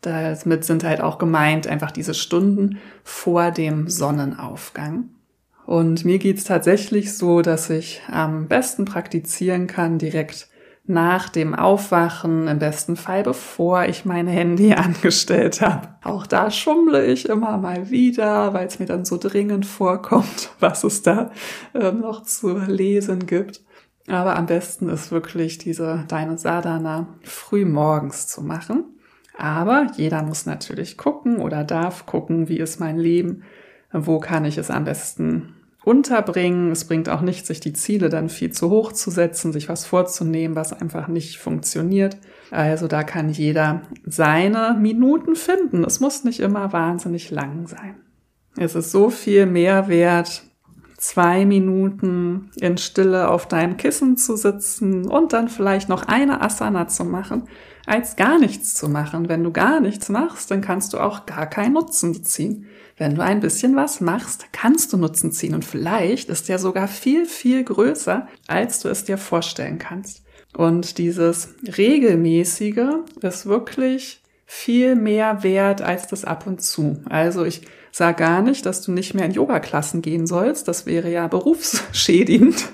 Damit 0.00 0.64
sind 0.64 0.84
halt 0.84 1.00
auch 1.00 1.18
gemeint 1.18 1.66
einfach 1.66 1.90
diese 1.90 2.12
Stunden 2.12 2.78
vor 3.02 3.50
dem 3.50 3.88
Sonnenaufgang. 3.88 5.08
Und 5.64 6.04
mir 6.04 6.18
geht's 6.18 6.44
tatsächlich 6.44 7.16
so, 7.16 7.40
dass 7.40 7.70
ich 7.70 8.02
am 8.08 8.48
besten 8.48 8.84
praktizieren 8.84 9.66
kann 9.66 9.98
direkt 9.98 10.48
nach 10.86 11.30
dem 11.30 11.54
Aufwachen, 11.54 12.46
im 12.46 12.58
besten 12.58 12.96
Fall 12.96 13.22
bevor 13.22 13.86
ich 13.86 14.04
mein 14.04 14.26
Handy 14.26 14.72
angestellt 14.74 15.60
habe. 15.60 15.88
Auch 16.02 16.26
da 16.26 16.50
schummle 16.50 17.06
ich 17.06 17.28
immer 17.28 17.56
mal 17.56 17.90
wieder, 17.90 18.52
weil 18.52 18.66
es 18.66 18.78
mir 18.78 18.86
dann 18.86 19.04
so 19.04 19.16
dringend 19.16 19.66
vorkommt, 19.66 20.50
was 20.60 20.84
es 20.84 21.02
da 21.02 21.30
äh, 21.72 21.92
noch 21.92 22.22
zu 22.22 22.58
lesen 22.58 23.26
gibt. 23.26 23.62
Aber 24.06 24.36
am 24.36 24.44
besten 24.44 24.90
ist 24.90 25.10
wirklich 25.10 25.56
diese 25.56 26.04
Deine 26.08 26.36
Sadhana 26.36 27.06
früh 27.22 27.64
morgens 27.64 28.26
zu 28.26 28.42
machen. 28.42 28.84
Aber 29.36 29.86
jeder 29.96 30.22
muss 30.22 30.44
natürlich 30.44 30.98
gucken 30.98 31.38
oder 31.38 31.64
darf 31.64 32.04
gucken, 32.04 32.48
wie 32.48 32.58
ist 32.58 32.78
mein 32.78 32.98
Leben, 32.98 33.44
wo 33.92 34.20
kann 34.20 34.44
ich 34.44 34.58
es 34.58 34.70
am 34.70 34.84
besten 34.84 35.54
unterbringen. 35.84 36.70
Es 36.70 36.84
bringt 36.84 37.08
auch 37.08 37.20
nicht, 37.20 37.46
sich 37.46 37.60
die 37.60 37.72
Ziele 37.72 38.08
dann 38.08 38.28
viel 38.28 38.52
zu 38.52 38.70
hoch 38.70 38.92
zu 38.92 39.10
setzen, 39.10 39.52
sich 39.52 39.68
was 39.68 39.84
vorzunehmen, 39.86 40.56
was 40.56 40.72
einfach 40.72 41.08
nicht 41.08 41.38
funktioniert. 41.38 42.16
Also 42.50 42.88
da 42.88 43.02
kann 43.02 43.28
jeder 43.28 43.82
seine 44.04 44.76
Minuten 44.80 45.36
finden. 45.36 45.84
Es 45.84 46.00
muss 46.00 46.24
nicht 46.24 46.40
immer 46.40 46.72
wahnsinnig 46.72 47.30
lang 47.30 47.66
sein. 47.66 47.96
Es 48.56 48.74
ist 48.74 48.92
so 48.92 49.10
viel 49.10 49.46
mehr 49.46 49.88
wert, 49.88 50.44
zwei 50.96 51.44
Minuten 51.44 52.50
in 52.60 52.78
Stille 52.78 53.28
auf 53.28 53.46
deinem 53.46 53.76
Kissen 53.76 54.16
zu 54.16 54.36
sitzen 54.36 55.08
und 55.08 55.32
dann 55.32 55.48
vielleicht 55.48 55.88
noch 55.88 56.04
eine 56.04 56.40
Asana 56.40 56.88
zu 56.88 57.04
machen, 57.04 57.42
als 57.84 58.16
gar 58.16 58.38
nichts 58.38 58.74
zu 58.74 58.88
machen. 58.88 59.28
Wenn 59.28 59.44
du 59.44 59.52
gar 59.52 59.80
nichts 59.80 60.08
machst, 60.08 60.50
dann 60.50 60.60
kannst 60.60 60.94
du 60.94 60.98
auch 60.98 61.26
gar 61.26 61.46
keinen 61.46 61.74
Nutzen 61.74 62.24
ziehen. 62.24 62.66
Wenn 62.96 63.16
du 63.16 63.22
ein 63.22 63.40
bisschen 63.40 63.74
was 63.74 64.00
machst, 64.00 64.46
kannst 64.52 64.92
du 64.92 64.96
Nutzen 64.96 65.32
ziehen 65.32 65.54
und 65.54 65.64
vielleicht 65.64 66.28
ist 66.28 66.48
der 66.48 66.58
sogar 66.58 66.86
viel, 66.86 67.26
viel 67.26 67.64
größer, 67.64 68.28
als 68.46 68.80
du 68.80 68.88
es 68.88 69.04
dir 69.04 69.18
vorstellen 69.18 69.78
kannst. 69.78 70.22
Und 70.56 70.98
dieses 70.98 71.54
regelmäßige 71.76 72.86
ist 73.20 73.46
wirklich 73.46 74.22
viel 74.46 74.94
mehr 74.94 75.42
wert 75.42 75.82
als 75.82 76.06
das 76.06 76.24
ab 76.24 76.46
und 76.46 76.62
zu. 76.62 77.02
Also 77.08 77.44
ich 77.44 77.62
sage 77.90 78.18
gar 78.18 78.42
nicht, 78.42 78.64
dass 78.66 78.82
du 78.82 78.92
nicht 78.92 79.14
mehr 79.14 79.24
in 79.26 79.32
Yoga-Klassen 79.32 80.00
gehen 80.00 80.26
sollst. 80.28 80.68
Das 80.68 80.86
wäre 80.86 81.10
ja 81.10 81.26
berufsschädigend. 81.26 82.68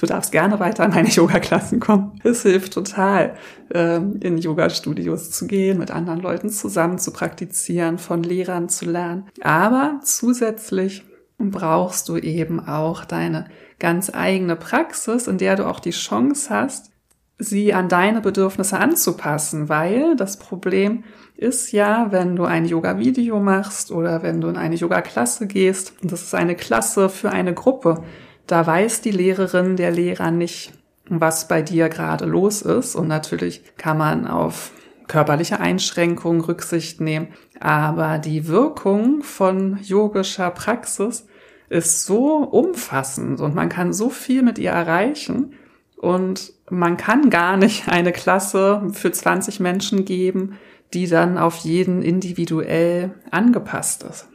Du 0.00 0.06
darfst 0.06 0.32
gerne 0.32 0.58
weiter 0.60 0.84
an 0.84 0.90
meine 0.90 1.08
Yoga-Klassen 1.08 1.80
kommen. 1.80 2.20
Es 2.24 2.42
hilft 2.42 2.72
total, 2.72 3.34
ähm, 3.72 4.18
in 4.20 4.38
Yoga-Studios 4.38 5.30
zu 5.30 5.46
gehen, 5.46 5.78
mit 5.78 5.90
anderen 5.90 6.20
Leuten 6.20 6.50
zusammen 6.50 6.98
zu 6.98 7.12
praktizieren, 7.12 7.98
von 7.98 8.22
Lehrern 8.22 8.68
zu 8.68 8.86
lernen. 8.86 9.28
Aber 9.40 10.00
zusätzlich 10.02 11.04
brauchst 11.38 12.08
du 12.08 12.16
eben 12.16 12.60
auch 12.60 13.04
deine 13.04 13.46
ganz 13.78 14.10
eigene 14.14 14.56
Praxis, 14.56 15.26
in 15.26 15.38
der 15.38 15.56
du 15.56 15.66
auch 15.66 15.80
die 15.80 15.90
Chance 15.90 16.50
hast, 16.50 16.92
sie 17.38 17.74
an 17.74 17.88
deine 17.88 18.20
Bedürfnisse 18.20 18.78
anzupassen, 18.78 19.68
weil 19.68 20.16
das 20.16 20.36
Problem 20.36 21.04
ist 21.36 21.72
ja, 21.72 22.08
wenn 22.10 22.36
du 22.36 22.44
ein 22.44 22.66
Yoga-Video 22.66 23.40
machst 23.40 23.90
oder 23.90 24.22
wenn 24.22 24.40
du 24.40 24.48
in 24.48 24.56
eine 24.56 24.76
Yoga-Klasse 24.76 25.46
gehst, 25.46 25.94
und 26.02 26.12
das 26.12 26.22
ist 26.22 26.34
eine 26.34 26.54
Klasse 26.54 27.08
für 27.08 27.30
eine 27.30 27.54
Gruppe, 27.54 28.04
da 28.46 28.66
weiß 28.66 29.00
die 29.00 29.10
Lehrerin, 29.10 29.76
der 29.76 29.90
Lehrer 29.90 30.30
nicht, 30.30 30.72
was 31.08 31.48
bei 31.48 31.62
dir 31.62 31.88
gerade 31.88 32.24
los 32.24 32.62
ist. 32.62 32.94
Und 32.94 33.08
natürlich 33.08 33.62
kann 33.76 33.98
man 33.98 34.26
auf 34.26 34.72
körperliche 35.08 35.60
Einschränkungen 35.60 36.40
Rücksicht 36.40 37.00
nehmen. 37.00 37.28
Aber 37.60 38.18
die 38.18 38.48
Wirkung 38.48 39.22
von 39.22 39.78
yogischer 39.82 40.50
Praxis 40.50 41.26
ist 41.68 42.04
so 42.04 42.38
umfassend 42.38 43.40
und 43.40 43.54
man 43.54 43.68
kann 43.68 43.92
so 43.92 44.10
viel 44.10 44.42
mit 44.42 44.58
ihr 44.58 44.70
erreichen. 44.70 45.54
Und 45.96 46.52
man 46.68 46.96
kann 46.96 47.30
gar 47.30 47.56
nicht 47.56 47.88
eine 47.88 48.12
Klasse 48.12 48.82
für 48.92 49.12
20 49.12 49.60
Menschen 49.60 50.04
geben, 50.04 50.58
die 50.94 51.06
dann 51.06 51.38
auf 51.38 51.58
jeden 51.58 52.02
individuell 52.02 53.14
angepasst 53.30 54.02
ist. 54.02 54.28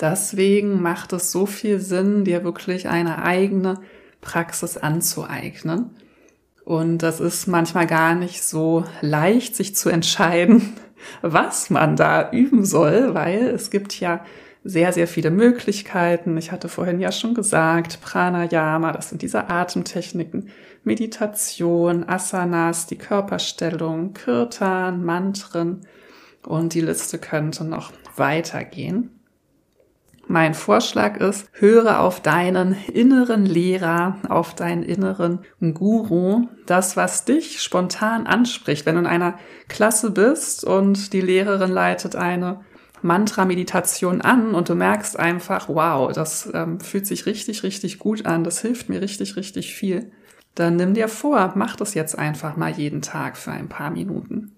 Deswegen 0.00 0.82
macht 0.82 1.12
es 1.12 1.30
so 1.30 1.46
viel 1.46 1.80
Sinn, 1.80 2.24
dir 2.24 2.44
wirklich 2.44 2.88
eine 2.88 3.22
eigene 3.22 3.80
Praxis 4.20 4.76
anzueignen. 4.76 5.90
Und 6.64 6.98
das 6.98 7.20
ist 7.20 7.46
manchmal 7.46 7.86
gar 7.86 8.14
nicht 8.14 8.42
so 8.42 8.84
leicht, 9.02 9.54
sich 9.54 9.76
zu 9.76 9.90
entscheiden, 9.90 10.74
was 11.22 11.70
man 11.70 11.96
da 11.96 12.30
üben 12.30 12.64
soll, 12.64 13.14
weil 13.14 13.48
es 13.48 13.70
gibt 13.70 14.00
ja 14.00 14.24
sehr, 14.64 14.94
sehr 14.94 15.06
viele 15.06 15.30
Möglichkeiten. 15.30 16.38
Ich 16.38 16.50
hatte 16.50 16.70
vorhin 16.70 16.98
ja 16.98 17.12
schon 17.12 17.34
gesagt, 17.34 18.00
Pranayama, 18.00 18.92
das 18.92 19.10
sind 19.10 19.20
diese 19.20 19.50
Atemtechniken, 19.50 20.48
Meditation, 20.84 22.08
Asanas, 22.08 22.86
die 22.86 22.96
Körperstellung, 22.96 24.14
Kirtan, 24.14 25.04
Mantren 25.04 25.86
und 26.46 26.72
die 26.72 26.80
Liste 26.80 27.18
könnte 27.18 27.64
noch 27.64 27.92
weitergehen. 28.16 29.10
Mein 30.26 30.54
Vorschlag 30.54 31.18
ist, 31.18 31.48
höre 31.52 32.00
auf 32.00 32.20
deinen 32.20 32.74
inneren 32.92 33.44
Lehrer, 33.44 34.18
auf 34.28 34.54
deinen 34.54 34.82
inneren 34.82 35.40
Guru, 35.60 36.48
das, 36.66 36.96
was 36.96 37.24
dich 37.24 37.60
spontan 37.60 38.26
anspricht. 38.26 38.86
Wenn 38.86 38.94
du 38.94 39.02
in 39.02 39.06
einer 39.06 39.38
Klasse 39.68 40.10
bist 40.10 40.64
und 40.64 41.12
die 41.12 41.20
Lehrerin 41.20 41.70
leitet 41.70 42.16
eine 42.16 42.60
Mantra-Meditation 43.02 44.22
an 44.22 44.54
und 44.54 44.70
du 44.70 44.74
merkst 44.74 45.18
einfach, 45.18 45.68
wow, 45.68 46.10
das 46.10 46.50
ähm, 46.54 46.80
fühlt 46.80 47.06
sich 47.06 47.26
richtig, 47.26 47.62
richtig 47.62 47.98
gut 47.98 48.24
an, 48.24 48.44
das 48.44 48.62
hilft 48.62 48.88
mir 48.88 49.02
richtig, 49.02 49.36
richtig 49.36 49.74
viel, 49.74 50.10
dann 50.54 50.76
nimm 50.76 50.94
dir 50.94 51.08
vor, 51.08 51.52
mach 51.54 51.76
das 51.76 51.92
jetzt 51.92 52.18
einfach 52.18 52.56
mal 52.56 52.70
jeden 52.70 53.02
Tag 53.02 53.36
für 53.36 53.50
ein 53.50 53.68
paar 53.68 53.90
Minuten. 53.90 54.52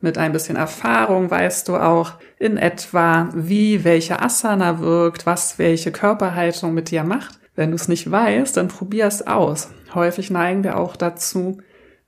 Mit 0.00 0.16
ein 0.16 0.32
bisschen 0.32 0.56
Erfahrung 0.56 1.30
weißt 1.30 1.68
du 1.68 1.76
auch 1.76 2.12
in 2.38 2.56
etwa, 2.56 3.30
wie 3.34 3.82
welche 3.82 4.22
Asana 4.22 4.78
wirkt, 4.78 5.26
was 5.26 5.58
welche 5.58 5.90
Körperhaltung 5.90 6.72
mit 6.72 6.90
dir 6.90 7.02
macht. 7.02 7.38
Wenn 7.56 7.70
du 7.70 7.74
es 7.74 7.88
nicht 7.88 8.08
weißt, 8.08 8.56
dann 8.56 8.68
probier 8.68 9.06
es 9.06 9.26
aus. 9.26 9.70
Häufig 9.92 10.30
neigen 10.30 10.62
wir 10.62 10.78
auch 10.78 10.94
dazu, 10.94 11.58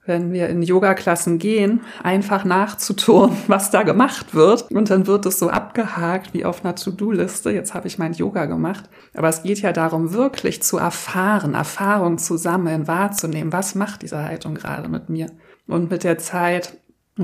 wenn 0.05 0.31
wir 0.31 0.47
in 0.47 0.63
Yoga-Klassen 0.63 1.37
gehen, 1.37 1.81
einfach 2.01 2.45
nachzutun, 2.45 3.35
was 3.47 3.69
da 3.69 3.83
gemacht 3.83 4.33
wird. 4.33 4.71
Und 4.71 4.89
dann 4.89 5.05
wird 5.05 5.25
es 5.25 5.37
so 5.37 5.49
abgehakt 5.49 6.33
wie 6.33 6.45
auf 6.45 6.63
einer 6.63 6.75
To-Do-Liste. 6.75 7.51
Jetzt 7.51 7.73
habe 7.73 7.87
ich 7.87 7.99
mein 7.99 8.13
Yoga 8.13 8.45
gemacht. 8.45 8.85
Aber 9.13 9.27
es 9.27 9.43
geht 9.43 9.61
ja 9.61 9.73
darum, 9.73 10.13
wirklich 10.13 10.63
zu 10.63 10.77
erfahren, 10.77 11.53
Erfahrung 11.53 12.17
zu 12.17 12.37
sammeln, 12.37 12.87
wahrzunehmen. 12.87 13.51
Was 13.53 13.75
macht 13.75 14.01
diese 14.01 14.23
Haltung 14.23 14.55
gerade 14.55 14.87
mit 14.87 15.09
mir? 15.09 15.27
Und 15.67 15.91
mit 15.91 16.03
der 16.03 16.17
Zeit 16.17 16.77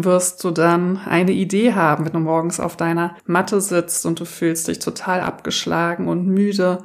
wirst 0.03 0.43
du 0.43 0.51
dann 0.51 0.97
eine 1.05 1.31
Idee 1.31 1.73
haben, 1.73 2.05
wenn 2.05 2.13
du 2.13 2.19
morgens 2.19 2.59
auf 2.59 2.77
deiner 2.77 3.15
Matte 3.25 3.61
sitzt 3.61 4.05
und 4.05 4.19
du 4.19 4.25
fühlst 4.25 4.67
dich 4.67 4.79
total 4.79 5.21
abgeschlagen 5.21 6.07
und 6.07 6.27
müde. 6.27 6.79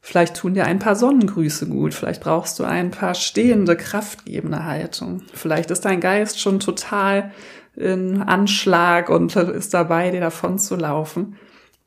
Vielleicht 0.00 0.36
tun 0.36 0.54
dir 0.54 0.66
ein 0.66 0.78
paar 0.78 0.94
Sonnengrüße 0.94 1.68
gut. 1.68 1.92
Vielleicht 1.92 2.22
brauchst 2.22 2.58
du 2.58 2.64
ein 2.64 2.90
paar 2.90 3.14
stehende, 3.14 3.76
kraftgebende 3.76 4.64
Haltung. 4.64 5.22
Vielleicht 5.32 5.70
ist 5.70 5.84
dein 5.84 6.00
Geist 6.00 6.40
schon 6.40 6.60
total 6.60 7.32
in 7.74 8.22
Anschlag 8.22 9.10
und 9.10 9.34
ist 9.36 9.74
dabei, 9.74 10.10
dir 10.10 10.20
davon 10.20 10.58
zu 10.58 10.76
laufen. 10.76 11.36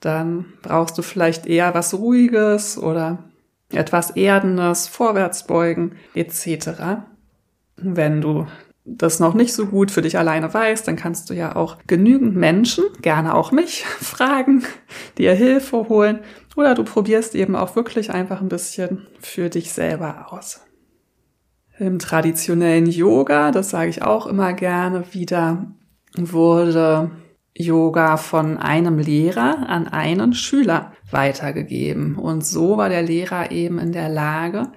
Dann 0.01 0.45
brauchst 0.62 0.98
du 0.98 1.01
vielleicht 1.01 1.45
eher 1.45 1.74
was 1.74 1.93
Ruhiges 1.93 2.77
oder 2.77 3.19
etwas 3.71 4.12
Erdendes, 4.12 4.88
Vorwärtsbeugen 4.88 5.93
etc. 6.13 7.01
Wenn 7.77 8.21
du 8.21 8.48
das 8.98 9.19
noch 9.19 9.34
nicht 9.34 9.53
so 9.53 9.67
gut 9.67 9.91
für 9.91 10.01
dich 10.01 10.17
alleine 10.17 10.53
weißt, 10.53 10.88
dann 10.88 10.96
kannst 10.96 11.29
du 11.29 11.34
ja 11.34 11.55
auch 11.55 11.77
genügend 11.88 12.36
Menschen, 12.36 12.86
gerne 13.01 13.36
auch 13.36 13.51
mich, 13.51 13.86
fragen, 14.00 14.63
dir 15.17 15.34
Hilfe 15.34 15.89
holen 15.89 16.19
oder 16.55 16.75
du 16.75 16.84
probierst 16.84 17.36
eben 17.36 17.55
auch 17.55 17.75
wirklich 17.75 18.12
einfach 18.12 18.41
ein 18.41 18.50
bisschen 18.50 19.08
für 19.19 19.50
dich 19.50 19.72
selber 19.72 20.34
aus. 20.34 20.62
Im 21.77 22.00
traditionellen 22.00 22.88
Yoga, 22.88 23.51
das 23.51 23.69
sage 23.69 23.89
ich 23.89 24.01
auch 24.01 24.27
immer 24.27 24.53
gerne 24.53 25.13
wieder, 25.13 25.67
wurde 26.17 27.12
Yoga 27.53 28.17
von 28.17 28.58
einem 28.58 29.00
Lehrer 29.00 29.69
an 29.69 29.88
einen 29.88 30.34
Schüler 30.34 30.93
weitergegeben. 31.12 32.15
Und 32.15 32.46
so 32.46 32.77
war 32.77 32.89
der 32.89 33.01
Lehrer 33.01 33.51
eben 33.51 33.79
in 33.79 33.91
der 33.91 34.10
Lage, 34.10 34.72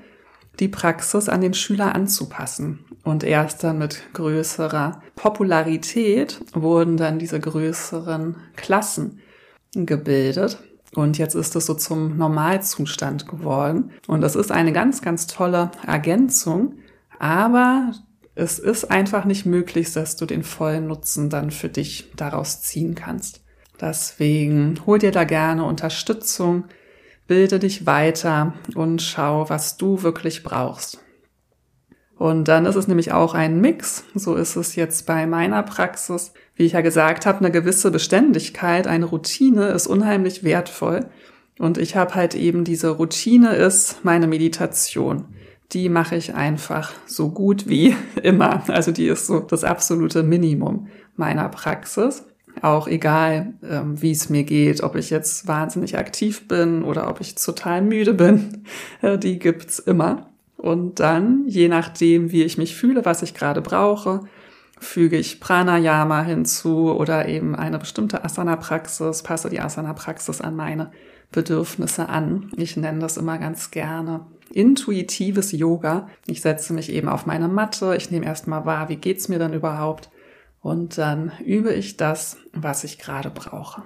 die 0.60 0.68
Praxis 0.68 1.28
an 1.28 1.40
den 1.40 1.54
Schüler 1.54 1.94
anzupassen. 1.94 2.84
Und 3.04 3.24
erst 3.24 3.64
dann 3.64 3.78
mit 3.78 4.02
größerer 4.12 5.02
Popularität 5.16 6.40
wurden 6.54 6.96
dann 6.96 7.18
diese 7.18 7.40
größeren 7.40 8.36
Klassen 8.56 9.20
gebildet. 9.74 10.58
Und 10.94 11.18
jetzt 11.18 11.34
ist 11.34 11.56
es 11.56 11.66
so 11.66 11.74
zum 11.74 12.16
Normalzustand 12.16 13.26
geworden. 13.26 13.90
Und 14.06 14.20
das 14.20 14.36
ist 14.36 14.52
eine 14.52 14.72
ganz, 14.72 15.02
ganz 15.02 15.26
tolle 15.26 15.70
Ergänzung. 15.86 16.74
Aber 17.18 17.92
es 18.34 18.58
ist 18.58 18.90
einfach 18.90 19.24
nicht 19.24 19.46
möglich, 19.46 19.92
dass 19.92 20.16
du 20.16 20.26
den 20.26 20.42
vollen 20.42 20.86
Nutzen 20.86 21.28
dann 21.28 21.50
für 21.50 21.68
dich 21.68 22.10
daraus 22.16 22.62
ziehen 22.62 22.94
kannst. 22.94 23.40
Deswegen 23.80 24.78
hol 24.86 24.98
dir 24.98 25.10
da 25.10 25.24
gerne 25.24 25.64
Unterstützung, 25.64 26.64
bilde 27.26 27.58
dich 27.58 27.84
weiter 27.84 28.54
und 28.74 29.02
schau, 29.02 29.48
was 29.48 29.76
du 29.76 30.02
wirklich 30.02 30.42
brauchst. 30.42 31.01
Und 32.22 32.46
dann 32.46 32.66
ist 32.66 32.76
es 32.76 32.86
nämlich 32.86 33.10
auch 33.10 33.34
ein 33.34 33.60
Mix. 33.60 34.04
So 34.14 34.36
ist 34.36 34.54
es 34.54 34.76
jetzt 34.76 35.06
bei 35.06 35.26
meiner 35.26 35.64
Praxis. 35.64 36.32
Wie 36.54 36.64
ich 36.64 36.74
ja 36.74 36.80
gesagt 36.80 37.26
habe, 37.26 37.40
eine 37.40 37.50
gewisse 37.50 37.90
Beständigkeit, 37.90 38.86
eine 38.86 39.06
Routine 39.06 39.70
ist 39.70 39.88
unheimlich 39.88 40.44
wertvoll. 40.44 41.06
Und 41.58 41.78
ich 41.78 41.96
habe 41.96 42.14
halt 42.14 42.36
eben 42.36 42.62
diese 42.62 42.90
Routine 42.90 43.56
ist 43.56 44.04
meine 44.04 44.28
Meditation. 44.28 45.24
Die 45.72 45.88
mache 45.88 46.14
ich 46.14 46.36
einfach 46.36 46.92
so 47.06 47.30
gut 47.30 47.68
wie 47.68 47.96
immer. 48.22 48.62
Also 48.68 48.92
die 48.92 49.08
ist 49.08 49.26
so 49.26 49.40
das 49.40 49.64
absolute 49.64 50.22
Minimum 50.22 50.86
meiner 51.16 51.48
Praxis. 51.48 52.24
Auch 52.60 52.86
egal, 52.86 53.54
ähm, 53.68 54.00
wie 54.00 54.12
es 54.12 54.30
mir 54.30 54.44
geht, 54.44 54.84
ob 54.84 54.94
ich 54.94 55.10
jetzt 55.10 55.48
wahnsinnig 55.48 55.98
aktiv 55.98 56.46
bin 56.46 56.84
oder 56.84 57.08
ob 57.08 57.20
ich 57.20 57.34
total 57.34 57.82
müde 57.82 58.14
bin, 58.14 58.62
die 59.02 59.40
gibt's 59.40 59.80
immer. 59.80 60.31
Und 60.62 61.00
dann, 61.00 61.48
je 61.48 61.66
nachdem, 61.66 62.30
wie 62.30 62.44
ich 62.44 62.56
mich 62.56 62.76
fühle, 62.76 63.04
was 63.04 63.22
ich 63.22 63.34
gerade 63.34 63.60
brauche, 63.60 64.20
füge 64.78 65.16
ich 65.16 65.40
Pranayama 65.40 66.22
hinzu 66.22 66.92
oder 66.92 67.26
eben 67.26 67.56
eine 67.56 67.80
bestimmte 67.80 68.24
Asana-Praxis, 68.24 69.24
passe 69.24 69.50
die 69.50 69.58
Asana-Praxis 69.58 70.40
an 70.40 70.54
meine 70.54 70.92
Bedürfnisse 71.32 72.08
an. 72.08 72.52
Ich 72.56 72.76
nenne 72.76 73.00
das 73.00 73.16
immer 73.16 73.38
ganz 73.38 73.72
gerne 73.72 74.24
intuitives 74.52 75.50
Yoga. 75.50 76.08
Ich 76.26 76.42
setze 76.42 76.72
mich 76.74 76.92
eben 76.92 77.08
auf 77.08 77.26
meine 77.26 77.48
Matte, 77.48 77.96
ich 77.96 78.12
nehme 78.12 78.26
erstmal 78.26 78.64
wahr, 78.64 78.88
wie 78.88 78.96
geht's 78.96 79.28
mir 79.28 79.40
denn 79.40 79.54
überhaupt 79.54 80.10
und 80.60 80.96
dann 80.96 81.32
übe 81.44 81.72
ich 81.72 81.96
das, 81.96 82.36
was 82.52 82.84
ich 82.84 83.00
gerade 83.00 83.30
brauche. 83.30 83.82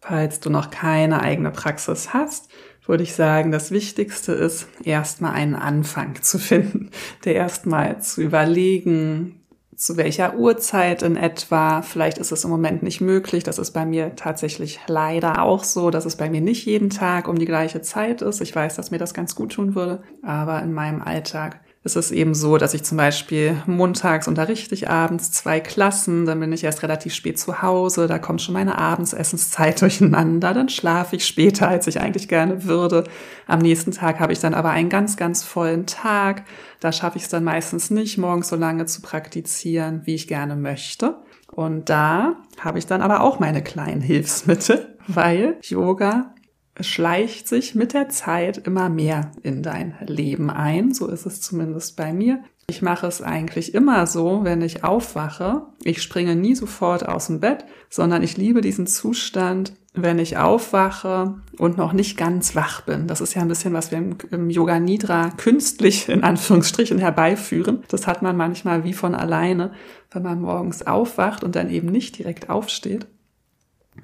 Falls 0.00 0.40
du 0.40 0.50
noch 0.50 0.70
keine 0.70 1.22
eigene 1.22 1.50
Praxis 1.50 2.14
hast, 2.14 2.48
würde 2.86 3.02
ich 3.02 3.14
sagen, 3.14 3.52
das 3.52 3.70
Wichtigste 3.70 4.32
ist, 4.32 4.66
erstmal 4.82 5.34
einen 5.34 5.54
Anfang 5.54 6.20
zu 6.22 6.38
finden, 6.38 6.90
der 7.24 7.34
erstmal 7.34 8.00
zu 8.00 8.22
überlegen, 8.22 9.34
zu 9.76 9.96
welcher 9.96 10.34
Uhrzeit 10.34 11.02
in 11.02 11.16
etwa. 11.16 11.82
Vielleicht 11.82 12.18
ist 12.18 12.32
es 12.32 12.42
im 12.42 12.50
Moment 12.50 12.82
nicht 12.82 13.00
möglich. 13.00 13.44
Das 13.44 13.58
ist 13.58 13.70
bei 13.70 13.86
mir 13.86 14.16
tatsächlich 14.16 14.80
leider 14.88 15.42
auch 15.42 15.62
so, 15.62 15.90
dass 15.90 16.04
es 16.04 16.16
bei 16.16 16.28
mir 16.28 16.40
nicht 16.40 16.66
jeden 16.66 16.90
Tag 16.90 17.28
um 17.28 17.38
die 17.38 17.46
gleiche 17.46 17.80
Zeit 17.80 18.20
ist. 18.20 18.40
Ich 18.40 18.56
weiß, 18.56 18.74
dass 18.74 18.90
mir 18.90 18.98
das 18.98 19.14
ganz 19.14 19.36
gut 19.36 19.52
tun 19.52 19.76
würde, 19.76 20.02
aber 20.22 20.62
in 20.62 20.72
meinem 20.72 21.00
Alltag 21.00 21.60
ist 21.84 21.96
es 21.96 22.10
eben 22.10 22.34
so, 22.34 22.58
dass 22.58 22.74
ich 22.74 22.82
zum 22.82 22.98
Beispiel 22.98 23.62
montags 23.66 24.26
unterrichte 24.26 24.74
ich 24.74 24.90
abends 24.90 25.30
zwei 25.30 25.60
Klassen, 25.60 26.26
dann 26.26 26.40
bin 26.40 26.52
ich 26.52 26.64
erst 26.64 26.82
relativ 26.82 27.14
spät 27.14 27.38
zu 27.38 27.62
Hause, 27.62 28.08
da 28.08 28.18
kommt 28.18 28.42
schon 28.42 28.54
meine 28.54 28.76
Abendsessenszeit 28.76 29.80
durcheinander, 29.80 30.54
dann 30.54 30.68
schlafe 30.68 31.16
ich 31.16 31.26
später, 31.26 31.68
als 31.68 31.86
ich 31.86 32.00
eigentlich 32.00 32.28
gerne 32.28 32.64
würde. 32.64 33.04
Am 33.46 33.60
nächsten 33.60 33.92
Tag 33.92 34.18
habe 34.18 34.32
ich 34.32 34.40
dann 34.40 34.54
aber 34.54 34.70
einen 34.70 34.88
ganz, 34.88 35.16
ganz 35.16 35.44
vollen 35.44 35.86
Tag. 35.86 36.44
Da 36.80 36.92
schaffe 36.92 37.16
ich 37.18 37.24
es 37.24 37.30
dann 37.30 37.44
meistens 37.44 37.90
nicht, 37.90 38.18
morgens 38.18 38.48
so 38.48 38.56
lange 38.56 38.86
zu 38.86 39.00
praktizieren, 39.00 40.02
wie 40.04 40.14
ich 40.14 40.28
gerne 40.28 40.56
möchte. 40.56 41.16
Und 41.50 41.88
da 41.88 42.36
habe 42.60 42.78
ich 42.78 42.86
dann 42.86 43.02
aber 43.02 43.20
auch 43.22 43.38
meine 43.38 43.62
kleinen 43.62 44.00
Hilfsmittel, 44.00 44.96
weil 45.08 45.56
Yoga 45.62 46.34
schleicht 46.80 47.48
sich 47.48 47.74
mit 47.74 47.92
der 47.92 48.08
Zeit 48.08 48.58
immer 48.58 48.88
mehr 48.88 49.32
in 49.42 49.62
dein 49.62 49.94
Leben 50.06 50.50
ein. 50.50 50.92
So 50.92 51.08
ist 51.08 51.26
es 51.26 51.40
zumindest 51.40 51.96
bei 51.96 52.12
mir. 52.12 52.42
Ich 52.70 52.82
mache 52.82 53.06
es 53.06 53.22
eigentlich 53.22 53.74
immer 53.74 54.06
so, 54.06 54.40
wenn 54.44 54.60
ich 54.60 54.84
aufwache. 54.84 55.62
Ich 55.84 56.02
springe 56.02 56.36
nie 56.36 56.54
sofort 56.54 57.08
aus 57.08 57.28
dem 57.28 57.40
Bett, 57.40 57.64
sondern 57.88 58.22
ich 58.22 58.36
liebe 58.36 58.60
diesen 58.60 58.86
Zustand, 58.86 59.72
wenn 59.94 60.18
ich 60.18 60.36
aufwache 60.36 61.36
und 61.56 61.78
noch 61.78 61.94
nicht 61.94 62.18
ganz 62.18 62.54
wach 62.54 62.82
bin. 62.82 63.06
Das 63.06 63.22
ist 63.22 63.34
ja 63.34 63.40
ein 63.40 63.48
bisschen, 63.48 63.72
was 63.72 63.90
wir 63.90 63.98
im, 63.98 64.16
im, 64.30 64.50
Yoga 64.50 64.78
Nidra 64.78 65.30
künstlich 65.30 66.10
in 66.10 66.22
Anführungsstrichen 66.22 66.98
herbeiführen. 66.98 67.84
Das 67.88 68.06
hat 68.06 68.20
man 68.20 68.36
manchmal 68.36 68.84
wie 68.84 68.92
von 68.92 69.14
alleine, 69.14 69.72
wenn 70.10 70.22
man 70.22 70.40
morgens 70.40 70.86
aufwacht 70.86 71.42
und 71.42 71.56
dann 71.56 71.70
eben 71.70 71.88
nicht 71.88 72.18
direkt 72.18 72.50
aufsteht. 72.50 73.06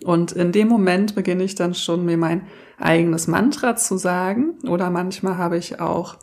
Und 0.05 0.33
in 0.33 0.53
dem 0.53 0.69
Moment 0.69 1.15
beginne 1.15 1.45
ich 1.45 1.55
dann 1.55 1.75
schon 1.75 2.05
mir 2.05 2.17
mein 2.17 2.47
eigenes 2.79 3.27
Mantra 3.27 3.77
zu 3.77 3.97
sagen. 3.97 4.59
Oder 4.67 4.91
manchmal 4.91 5.39
habe 5.39 5.57
ich 5.57 5.81
auch 5.81 6.17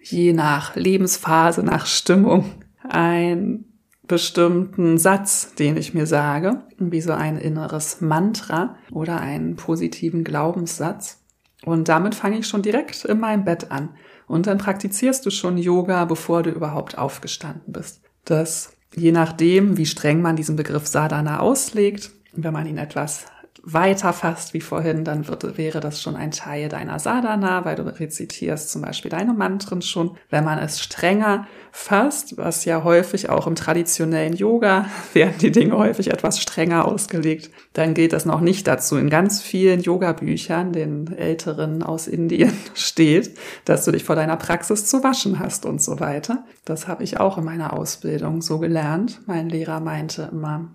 je 0.00 0.32
nach 0.32 0.76
Lebensphase, 0.76 1.62
nach 1.62 1.86
Stimmung 1.86 2.44
einen 2.88 3.64
bestimmten 4.06 4.96
Satz, 4.98 5.54
den 5.54 5.76
ich 5.76 5.92
mir 5.92 6.06
sage, 6.06 6.62
wie 6.78 7.02
so 7.02 7.12
ein 7.12 7.36
inneres 7.36 8.00
Mantra 8.00 8.76
oder 8.90 9.20
einen 9.20 9.56
positiven 9.56 10.24
Glaubenssatz. 10.24 11.22
Und 11.64 11.88
damit 11.88 12.14
fange 12.14 12.38
ich 12.38 12.46
schon 12.46 12.62
direkt 12.62 13.04
in 13.04 13.20
meinem 13.20 13.44
Bett 13.44 13.70
an. 13.70 13.90
Und 14.26 14.46
dann 14.46 14.58
praktizierst 14.58 15.24
du 15.26 15.30
schon 15.30 15.58
Yoga, 15.58 16.04
bevor 16.04 16.42
du 16.42 16.50
überhaupt 16.50 16.96
aufgestanden 16.96 17.72
bist. 17.72 18.02
Das, 18.24 18.72
je 18.94 19.12
nachdem, 19.12 19.76
wie 19.76 19.86
streng 19.86 20.22
man 20.22 20.36
diesen 20.36 20.56
Begriff 20.56 20.86
Sadhana 20.86 21.40
auslegt, 21.40 22.10
wenn 22.44 22.52
man 22.52 22.66
ihn 22.66 22.78
etwas 22.78 23.26
weiter 23.62 24.12
fasst 24.12 24.54
wie 24.54 24.60
vorhin, 24.60 25.04
dann 25.04 25.28
wird, 25.28 25.58
wäre 25.58 25.80
das 25.80 26.00
schon 26.00 26.16
ein 26.16 26.30
Teil 26.30 26.68
deiner 26.68 26.98
Sadhana, 26.98 27.64
weil 27.64 27.76
du 27.76 27.82
rezitierst 27.82 28.70
zum 28.70 28.82
Beispiel 28.82 29.10
deine 29.10 29.34
Mantren 29.34 29.82
schon. 29.82 30.16
Wenn 30.30 30.44
man 30.44 30.58
es 30.58 30.80
strenger 30.80 31.46
fasst, 31.72 32.36
was 32.38 32.64
ja 32.64 32.84
häufig 32.84 33.28
auch 33.28 33.46
im 33.46 33.54
traditionellen 33.54 34.34
Yoga 34.34 34.86
werden 35.12 35.34
die 35.40 35.50
Dinge 35.50 35.76
häufig 35.76 36.10
etwas 36.10 36.40
strenger 36.40 36.86
ausgelegt, 36.86 37.50
dann 37.72 37.94
gilt 37.94 38.12
das 38.12 38.24
noch 38.24 38.40
nicht 38.40 38.66
dazu. 38.66 38.96
In 38.96 39.10
ganz 39.10 39.40
vielen 39.40 39.80
Yoga-Büchern, 39.80 40.72
den 40.72 41.12
älteren 41.16 41.82
aus 41.82 42.06
Indien, 42.06 42.52
steht, 42.74 43.36
dass 43.64 43.84
du 43.84 43.92
dich 43.92 44.04
vor 44.04 44.16
deiner 44.16 44.36
Praxis 44.36 44.86
zu 44.86 45.02
waschen 45.02 45.38
hast 45.38 45.66
und 45.66 45.82
so 45.82 46.00
weiter. 46.00 46.44
Das 46.64 46.88
habe 46.88 47.04
ich 47.04 47.20
auch 47.20 47.38
in 47.38 47.44
meiner 47.44 47.72
Ausbildung 47.72 48.40
so 48.40 48.58
gelernt. 48.58 49.20
Mein 49.26 49.48
Lehrer 49.48 49.80
meinte 49.80 50.28
immer, 50.32 50.70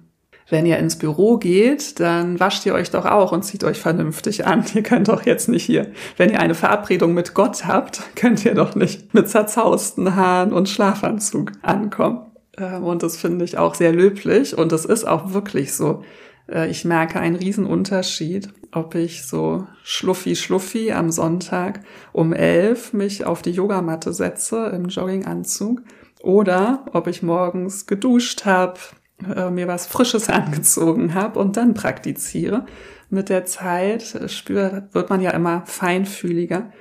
wenn 0.54 0.68
ihr 0.68 0.78
ins 0.78 0.98
Büro 0.98 1.38
geht, 1.38 2.00
dann 2.00 2.40
wascht 2.40 2.66
ihr 2.66 2.76
euch 2.76 2.92
doch 2.92 3.06
auch 3.06 3.32
und 3.32 3.44
zieht 3.44 3.64
euch 3.64 3.80
vernünftig 3.80 4.46
an. 4.46 4.64
Ihr 4.74 4.84
könnt 4.84 5.10
doch 5.10 5.26
jetzt 5.26 5.50
nicht 5.50 5.66
hier, 5.66 5.92
wenn 6.16 6.30
ihr 6.30 6.40
eine 6.40 6.54
Verabredung 6.56 7.14
mit 7.14 7.34
Gott 7.34 7.66
habt, 7.66 8.02
könnt 8.16 8.46
ihr 8.46 8.54
doch 8.54 8.76
nicht 8.76 9.14
mit 9.14 9.28
zerzausten 9.28 10.16
Haaren 10.16 10.54
und 10.54 10.70
Schlafanzug 10.70 11.52
ankommen. 11.64 12.28
Ähm, 12.58 12.84
und 12.84 13.04
das 13.04 13.18
finde 13.18 13.44
ich 13.44 13.58
auch 13.58 13.76
sehr 13.76 13.92
löblich 13.92 14.58
und 14.58 14.72
das 14.72 14.86
ist 14.86 15.06
auch 15.06 15.34
wirklich 15.34 15.74
so. 15.74 16.04
Äh, 16.48 16.70
ich 16.70 16.86
merke 16.86 17.20
einen 17.20 17.36
riesen 17.36 17.66
Unterschied, 17.66 18.50
ob 18.72 18.94
ich 18.94 19.26
so 19.26 19.68
schluffi 19.84 20.36
schluffi 20.36 20.92
am 20.92 21.10
Sonntag 21.10 21.82
um 22.12 22.32
elf 22.32 22.94
mich 22.94 23.26
auf 23.26 23.42
die 23.42 23.52
Yogamatte 23.52 24.14
setze 24.14 24.68
im 24.68 24.86
Jogginganzug 24.86 25.82
oder 26.22 26.86
ob 26.94 27.08
ich 27.08 27.24
morgens 27.24 27.88
geduscht 27.88 28.46
habe, 28.46 28.80
äh, 29.26 29.52
mir 29.52 29.68
was 29.68 29.88
Frisches 29.88 30.30
angezogen 30.30 31.14
habe 31.14 31.40
und 31.40 31.58
dann 31.58 31.74
praktiziere. 31.74 32.66
Mit 33.10 33.30
der 33.30 33.46
Zeit 33.46 34.16
äh, 34.16 34.30
spürt, 34.30 34.94
wird 34.94 35.10
man 35.10 35.22
ja 35.22 35.32
immer 35.32 35.64
feinfühliger 35.66 36.72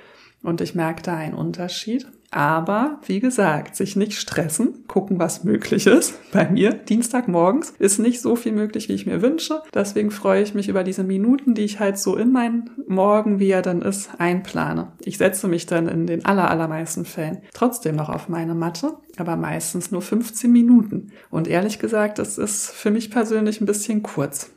und 0.43 0.61
ich 0.61 0.75
merke 0.75 1.03
da 1.03 1.17
einen 1.17 1.35
Unterschied. 1.35 2.07
Aber 2.35 2.99
wie 3.05 3.21
gesagt, 3.21 3.77
sich 3.77 3.95
nicht 3.95 4.15
stressen, 4.15 4.87
gucken, 4.89 5.19
was 5.19 5.45
möglich 5.45 5.87
ist. 5.87 6.15
Bei 6.33 6.49
mir, 6.49 6.73
Dienstagmorgens, 6.73 7.75
ist 7.79 7.99
nicht 7.99 8.23
so 8.23 8.37
viel 8.37 8.53
möglich, 8.53 8.89
wie 8.89 8.95
ich 8.95 9.05
mir 9.05 9.21
wünsche. 9.21 9.61
Deswegen 9.75 10.11
freue 10.11 10.43
ich 10.43 10.55
mich 10.55 10.71
über 10.71 10.83
diese 10.83 11.05
Minuten, 11.05 11.55
die 11.55 11.63
ich 11.63 11.79
halt 11.79 11.99
so 11.99 12.17
in 12.17 12.33
meinen 12.33 12.71
Morgen, 12.89 13.39
wie 13.39 13.51
er 13.51 13.61
dann 13.61 13.83
ist, 13.83 14.19
einplane. 14.19 14.93
Ich 15.05 15.19
setze 15.19 15.47
mich 15.47 15.67
dann 15.67 15.89
in 15.89 16.07
den 16.07 16.25
aller, 16.25 16.51
allermeisten 16.51 17.05
Fällen 17.05 17.43
trotzdem 17.53 17.97
noch 17.97 18.09
auf 18.09 18.31
meine 18.31 18.55
Matte, 18.55 18.95
aber 19.19 19.37
meistens 19.37 19.91
nur 19.91 20.01
15 20.01 20.51
Minuten. 20.51 21.13
Und 21.29 21.49
ehrlich 21.49 21.79
gesagt, 21.79 22.19
das 22.19 22.39
ist 22.39 22.71
für 22.71 22.91
mich 22.91 23.11
persönlich 23.11 23.61
ein 23.61 23.67
bisschen 23.67 24.03
kurz. 24.03 24.51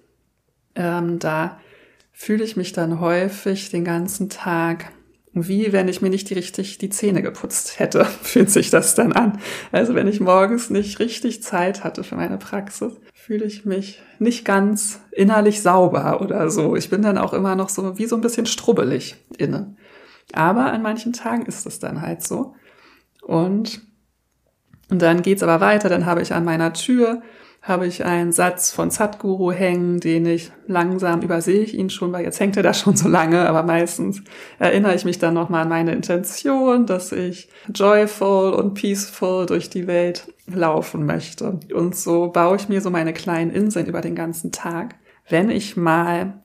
Ähm, 0.75 1.19
da 1.19 1.59
fühle 2.13 2.45
ich 2.45 2.55
mich 2.55 2.71
dann 2.71 3.01
häufig 3.01 3.69
den 3.69 3.83
ganzen 3.83 4.29
Tag 4.29 4.93
wie 5.36 5.74
wenn 5.74 5.89
ich 5.89 6.02
mir 6.02 6.10
nicht 6.10 6.30
die 6.30 6.34
richtig 6.34 6.78
die 6.78 6.89
Zähne 6.89 7.21
geputzt 7.21 7.78
hätte, 7.78 8.06
fühlt 8.24 8.50
sich 8.50 8.69
das 8.69 8.95
dann 8.95 9.12
an. 9.12 9.39
Also 9.71 9.93
wenn 9.93 10.08
ich 10.08 10.21
morgens 10.21 10.69
nicht 10.69 11.00
richtig 11.00 11.43
Zeit 11.43 11.84
hatte 11.84 12.04
für 12.04 12.15
meine 12.15 12.38
Praxis, 12.38 12.93
fühle 13.13 13.45
ich 13.45 13.65
mich 13.65 14.02
nicht 14.17 14.45
ganz 14.45 15.02
innerlich 15.12 15.62
sauber 15.62 16.21
oder 16.21 16.50
so. 16.50 16.76
Ich 16.76 16.89
bin 16.89 17.02
dann 17.02 17.17
auch 17.17 17.34
immer 17.34 17.56
noch 17.56 17.69
so 17.69 17.98
wie 17.98 18.06
so 18.06 18.15
ein 18.15 18.21
bisschen 18.21 18.45
strubbelig 18.45 19.17
innen. 19.38 19.78
Aber 20.32 20.71
an 20.71 20.82
manchen 20.82 21.12
Tagen 21.12 21.45
ist 21.45 21.65
es 21.65 21.80
dann 21.80 22.02
halt 22.02 22.24
so. 22.24 22.56
Und, 23.21 23.82
und 24.89 25.02
dann 25.02 25.21
geht's 25.21 25.43
aber 25.43 25.60
weiter. 25.60 25.89
Dann 25.89 26.06
habe 26.06 26.21
ich 26.21 26.34
an 26.34 26.45
meiner 26.45 26.71
Tür 26.74 27.21
habe 27.65 27.88
ich 27.88 28.06
einen 28.06 28.32
Satz 28.32 28.69
von 28.69 28.91
Sadhguru 28.91 29.51
hängen, 29.51 29.99
den 29.99 30.28
ich 30.28 30.51
langsam 30.67 31.23
übersehe 31.23 31.62
ich 31.62 31.73
ihn 31.73 31.89
schon, 31.89 32.13
weil 32.13 32.23
jetzt 32.23 32.39
hängt 32.39 32.56
er 32.58 32.63
da 32.63 32.75
schon 32.75 32.95
so 32.95 33.10
lange, 33.10 33.49
aber 33.49 33.63
meistens 33.63 34.21
erinnere 34.60 34.93
ich 34.93 35.04
mich 35.04 35.17
dann 35.17 35.34
nochmal 35.34 35.63
an 35.63 35.69
meine 35.69 35.91
Intention, 35.91 36.86
dass 36.86 37.12
ich 37.12 37.49
joyful 37.73 38.54
und 38.54 38.75
peaceful 38.75 39.47
durch 39.47 39.71
die 39.71 39.88
Welt 39.88 40.32
laufen 40.45 41.08
möchte. 41.08 41.60
Und 41.73 41.95
so 41.95 42.28
baue 42.28 42.58
ich 42.58 42.69
mir 42.69 42.82
so 42.82 42.91
meine 42.91 43.13
kleinen 43.13 43.49
Inseln 43.49 43.88
über 43.88 44.01
den 44.01 44.13
ganzen 44.13 44.51
Tag. 44.51 44.93
Wenn 45.28 45.49
ich 45.49 45.75
mal 45.75 46.43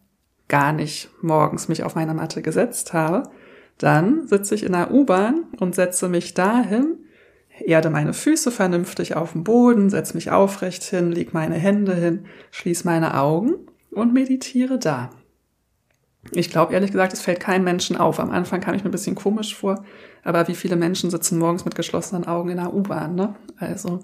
gar 0.49 0.73
nicht 0.73 1.11
morgens 1.21 1.69
mich 1.69 1.85
auf 1.85 1.97
meine 1.97 2.15
Matte 2.15 2.41
gesetzt 2.41 2.95
habe, 2.95 3.25
dann 3.77 4.27
sitze 4.27 4.55
ich 4.55 4.65
in 4.65 4.73
der 4.73 4.91
U-Bahn 4.91 5.45
und 5.59 5.75
setze 5.75 6.09
mich 6.09 6.33
dahin, 6.33 6.97
erde 7.67 7.91
meine 7.91 8.13
Füße 8.13 8.51
vernünftig 8.51 9.17
auf 9.17 9.33
den 9.33 9.45
Boden, 9.45 9.91
setze 9.91 10.15
mich 10.15 10.31
aufrecht 10.31 10.83
hin, 10.85 11.13
leg 11.13 11.35
meine 11.35 11.57
Hände 11.57 11.95
hin, 11.95 12.27
schließe 12.51 12.87
meine 12.87 13.19
Augen 13.19 13.55
und 13.91 14.13
meditiere 14.13 14.79
da. 14.79 15.11
Ich 16.33 16.51
glaube 16.51 16.75
ehrlich 16.75 16.93
gesagt, 16.93 17.13
es 17.13 17.23
fällt 17.23 17.41
keinem 17.41 17.65
Menschen 17.65 17.97
auf. 17.97 18.21
Am 18.21 18.31
Anfang 18.31 18.61
kam 18.61 18.75
ich 18.75 18.85
mir 18.85 18.91
ein 18.91 18.93
bisschen 18.93 19.15
komisch 19.15 19.55
vor, 19.55 19.85
aber 20.23 20.49
wie 20.49 20.55
viele 20.55 20.77
Menschen 20.77 21.11
sitzen 21.11 21.39
morgens 21.39 21.65
mit 21.65 21.75
geschlossenen 21.75 22.27
Augen 22.27 22.51
in 22.51 22.59
der 22.59 22.75
U-Bahn, 22.75 23.15
ne? 23.15 23.35
Also 23.57 24.01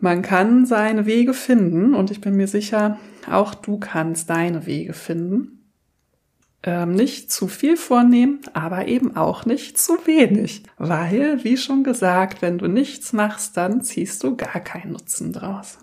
man 0.00 0.22
kann 0.22 0.66
seine 0.66 1.06
Wege 1.06 1.34
finden 1.34 1.94
und 1.94 2.10
ich 2.10 2.20
bin 2.20 2.36
mir 2.36 2.46
sicher, 2.46 2.98
auch 3.30 3.54
du 3.54 3.78
kannst 3.78 4.30
deine 4.30 4.66
Wege 4.66 4.92
finden 4.92 5.56
ähm, 6.62 6.92
nicht 6.92 7.30
zu 7.30 7.48
viel 7.48 7.76
vornehmen, 7.76 8.40
aber 8.52 8.88
eben 8.88 9.16
auch 9.16 9.46
nicht 9.46 9.78
zu 9.78 9.94
wenig. 10.06 10.64
Weil, 10.78 11.44
wie 11.44 11.56
schon 11.56 11.84
gesagt, 11.84 12.42
wenn 12.42 12.58
du 12.58 12.66
nichts 12.66 13.12
machst, 13.12 13.56
dann 13.56 13.82
ziehst 13.82 14.22
du 14.24 14.36
gar 14.36 14.60
keinen 14.60 14.92
Nutzen 14.92 15.32
draus. 15.32 15.78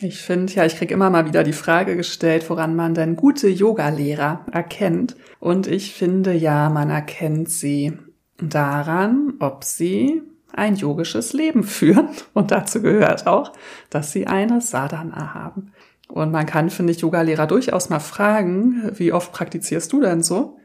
Ich 0.00 0.22
finde, 0.22 0.52
ja, 0.52 0.64
ich 0.64 0.76
krieg 0.76 0.92
immer 0.92 1.10
mal 1.10 1.26
wieder 1.26 1.42
die 1.42 1.52
Frage 1.52 1.96
gestellt, 1.96 2.48
woran 2.50 2.76
man 2.76 2.94
denn 2.94 3.16
gute 3.16 3.48
Yogalehrer 3.48 4.46
erkennt. 4.52 5.16
Und 5.40 5.66
ich 5.66 5.92
finde, 5.92 6.32
ja, 6.34 6.68
man 6.70 6.90
erkennt 6.90 7.50
sie 7.50 7.98
daran, 8.40 9.34
ob 9.40 9.64
sie 9.64 10.22
ein 10.52 10.76
yogisches 10.76 11.32
Leben 11.32 11.64
führen. 11.64 12.10
Und 12.32 12.52
dazu 12.52 12.80
gehört 12.80 13.26
auch, 13.26 13.52
dass 13.90 14.12
sie 14.12 14.28
eine 14.28 14.60
Sadhana 14.60 15.34
haben. 15.34 15.72
Und 16.08 16.32
man 16.32 16.46
kann, 16.46 16.70
finde 16.70 16.92
ich, 16.92 17.00
Yogalehrer 17.00 17.46
durchaus 17.46 17.90
mal 17.90 18.00
fragen, 18.00 18.90
wie 18.94 19.12
oft 19.12 19.32
praktizierst 19.32 19.92
du 19.92 20.00
denn 20.00 20.22
so? 20.22 20.58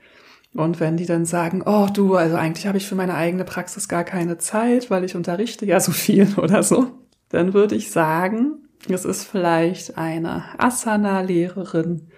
Und 0.53 0.79
wenn 0.79 0.97
die 0.97 1.05
dann 1.05 1.25
sagen, 1.25 1.63
oh 1.65 1.87
du, 1.91 2.15
also 2.15 2.35
eigentlich 2.35 2.67
habe 2.67 2.77
ich 2.77 2.87
für 2.87 2.95
meine 2.95 3.15
eigene 3.15 3.43
Praxis 3.43 3.87
gar 3.87 4.03
keine 4.03 4.37
Zeit, 4.37 4.91
weil 4.91 5.03
ich 5.03 5.15
unterrichte 5.15 5.65
ja 5.65 5.79
so 5.79 5.91
viel 5.91 6.27
oder 6.37 6.63
so, 6.63 6.91
dann 7.29 7.53
würde 7.53 7.75
ich 7.75 7.91
sagen, 7.91 8.59
es 8.87 9.05
ist 9.05 9.25
vielleicht 9.25 9.97
eine 9.97 10.43
Asana-Lehrerin 10.57 12.09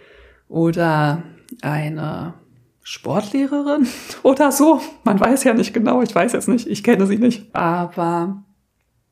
oder 0.47 1.23
eine 1.61 2.33
Sportlehrerin 2.83 3.88
oder 4.23 4.51
so. 4.51 4.81
Man 5.03 5.19
weiß 5.19 5.43
ja 5.45 5.53
nicht 5.53 5.73
genau, 5.73 6.01
ich 6.01 6.13
weiß 6.13 6.33
jetzt 6.33 6.49
nicht, 6.49 6.67
ich 6.67 6.83
kenne 6.83 7.07
sie 7.07 7.17
nicht. 7.17 7.55
Aber 7.55 8.43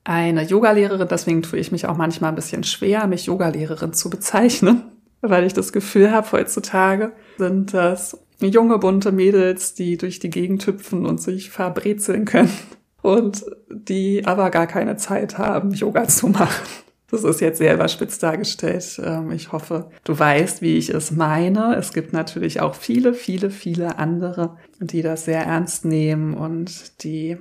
eine 0.03 0.43
Yogalehrerin, 0.43 1.07
deswegen 1.07 1.41
tue 1.41 1.59
ich 1.59 1.71
mich 1.71 1.85
auch 1.85 1.97
manchmal 1.97 2.31
ein 2.31 2.35
bisschen 2.35 2.63
schwer, 2.63 3.07
mich 3.07 3.25
Yogalehrerin 3.25 3.93
zu 3.93 4.09
bezeichnen, 4.09 4.83
weil 5.21 5.45
ich 5.45 5.53
das 5.53 5.71
Gefühl 5.71 6.11
habe, 6.11 6.31
heutzutage 6.31 7.13
sind 7.37 7.73
das 7.73 8.17
junge, 8.39 8.77
bunte 8.77 9.11
Mädels, 9.11 9.73
die 9.73 9.97
durch 9.97 10.19
die 10.19 10.29
Gegend 10.29 10.65
hüpfen 10.67 11.05
und 11.05 11.21
sich 11.21 11.49
verbrezeln 11.49 12.25
können 12.25 12.51
und 13.01 13.45
die 13.69 14.25
aber 14.25 14.49
gar 14.49 14.67
keine 14.67 14.97
Zeit 14.97 15.37
haben, 15.37 15.71
Yoga 15.71 16.07
zu 16.07 16.27
machen. 16.27 16.67
Das 17.13 17.23
ist 17.23 17.41
jetzt 17.41 17.59
sehr 17.59 17.75
überspitzt 17.75 18.23
dargestellt. 18.23 18.99
Ähm, 19.05 19.29
ich 19.31 19.51
hoffe, 19.51 19.91
du 20.03 20.17
weißt, 20.17 20.63
wie 20.63 20.77
ich 20.77 20.89
es 20.89 21.11
meine. 21.11 21.75
Es 21.75 21.93
gibt 21.93 22.11
natürlich 22.11 22.59
auch 22.59 22.73
viele, 22.73 23.13
viele, 23.13 23.51
viele 23.51 23.99
andere, 23.99 24.57
die 24.79 25.03
das 25.03 25.25
sehr 25.25 25.43
ernst 25.43 25.85
nehmen 25.85 26.33
und 26.33 27.03
die 27.03 27.37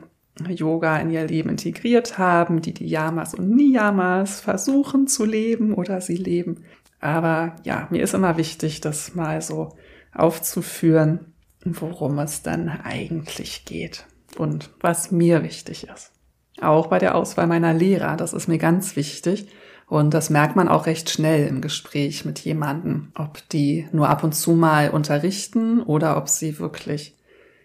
Yoga 0.49 0.99
in 0.99 1.11
ihr 1.11 1.27
Leben 1.27 1.51
integriert 1.51 2.19
haben, 2.19 2.63
die 2.63 2.73
die 2.73 2.87
Yamas 2.87 3.35
und 3.35 3.51
Niyamas 3.51 4.41
versuchen 4.41 5.07
zu 5.07 5.25
leben 5.25 5.75
oder 5.75 6.01
sie 6.01 6.17
leben. 6.17 6.65
Aber 7.01 7.57
ja, 7.65 7.89
mir 7.91 8.03
ist 8.03 8.15
immer 8.15 8.37
wichtig, 8.37 8.81
das 8.81 9.15
mal 9.15 9.43
so 9.43 9.77
aufzuführen, 10.15 11.33
worum 11.65 12.19
es 12.19 12.43
dann 12.43 12.69
eigentlich 12.69 13.65
geht 13.65 14.07
und 14.39 14.71
was 14.81 15.11
mir 15.11 15.43
wichtig 15.43 15.89
ist. 15.93 16.13
Auch 16.61 16.87
bei 16.87 16.99
der 16.99 17.15
Auswahl 17.15 17.47
meiner 17.47 17.75
Lehrer, 17.75 18.17
das 18.17 18.33
ist 18.33 18.49
mir 18.49 18.59
ganz 18.59 18.97
wichtig. 18.97 19.49
Und 19.89 20.15
das 20.15 20.31
merkt 20.31 20.57
man 20.57 20.69
auch 20.69 20.87
recht 20.87 21.11
schnell 21.11 21.47
im 21.47 21.61
Gespräch 21.61 22.25
mit 22.25 22.39
jemandem, 22.39 23.13
ob 23.15 23.47
die 23.51 23.89
nur 23.93 24.09
ab 24.09 24.25
und 24.25 24.35
zu 24.35 24.53
mal 24.53 24.89
unterrichten 24.89 25.83
oder 25.83 26.17
ob 26.17 26.31
sie 26.31 26.59
wirklich 26.59 27.15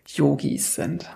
Yogis 0.07 0.75
sind. 0.75 1.09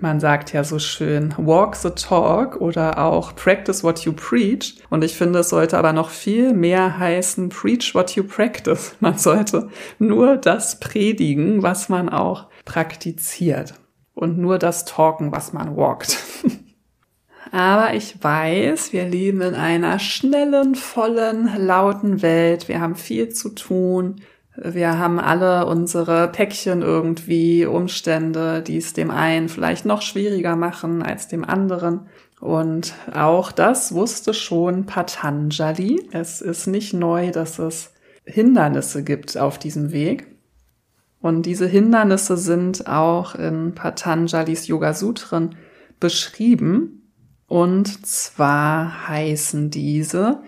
Man 0.00 0.18
sagt 0.18 0.54
ja 0.54 0.64
so 0.64 0.78
schön, 0.78 1.34
walk 1.36 1.76
the 1.76 1.90
talk 1.90 2.58
oder 2.58 2.98
auch 2.98 3.34
practice 3.34 3.84
what 3.84 4.00
you 4.00 4.12
preach. 4.12 4.76
Und 4.88 5.04
ich 5.04 5.14
finde, 5.14 5.40
es 5.40 5.50
sollte 5.50 5.76
aber 5.76 5.92
noch 5.92 6.08
viel 6.08 6.54
mehr 6.54 6.98
heißen, 6.98 7.50
preach 7.50 7.94
what 7.94 8.16
you 8.16 8.24
practice. 8.24 8.96
Man 9.00 9.18
sollte 9.18 9.68
nur 9.98 10.38
das 10.38 10.80
predigen, 10.80 11.62
was 11.62 11.90
man 11.90 12.08
auch 12.08 12.48
praktiziert. 12.64 13.74
Und 14.14 14.38
nur 14.38 14.58
das 14.58 14.86
talken, 14.86 15.32
was 15.32 15.52
man 15.52 15.76
walkt. 15.76 16.16
Aber 17.52 17.94
ich 17.94 18.22
weiß, 18.22 18.92
wir 18.92 19.06
leben 19.06 19.40
in 19.40 19.54
einer 19.54 19.98
schnellen, 19.98 20.76
vollen, 20.76 21.50
lauten 21.56 22.22
Welt. 22.22 22.68
Wir 22.68 22.80
haben 22.80 22.94
viel 22.94 23.30
zu 23.30 23.48
tun. 23.50 24.20
Wir 24.56 24.98
haben 24.98 25.20
alle 25.20 25.66
unsere 25.66 26.28
Päckchen 26.28 26.82
irgendwie, 26.82 27.66
Umstände, 27.66 28.62
die 28.62 28.78
es 28.78 28.92
dem 28.92 29.10
einen 29.10 29.48
vielleicht 29.48 29.84
noch 29.86 30.02
schwieriger 30.02 30.56
machen 30.56 31.02
als 31.02 31.28
dem 31.28 31.44
anderen. 31.44 32.08
Und 32.40 32.94
auch 33.14 33.52
das 33.52 33.94
wusste 33.94 34.34
schon 34.34 34.86
Patanjali. 34.86 36.08
Es 36.12 36.40
ist 36.40 36.66
nicht 36.66 36.92
neu, 36.94 37.30
dass 37.30 37.58
es 37.58 37.92
Hindernisse 38.24 39.04
gibt 39.04 39.36
auf 39.36 39.58
diesem 39.58 39.92
Weg. 39.92 40.26
Und 41.20 41.44
diese 41.44 41.66
Hindernisse 41.66 42.36
sind 42.36 42.86
auch 42.86 43.34
in 43.34 43.74
Patanjalis 43.74 44.66
Yoga 44.66 44.94
Sutren 44.94 45.54
beschrieben. 46.00 47.12
Und 47.46 48.06
zwar 48.06 49.08
heißen 49.08 49.70
diese 49.70 50.40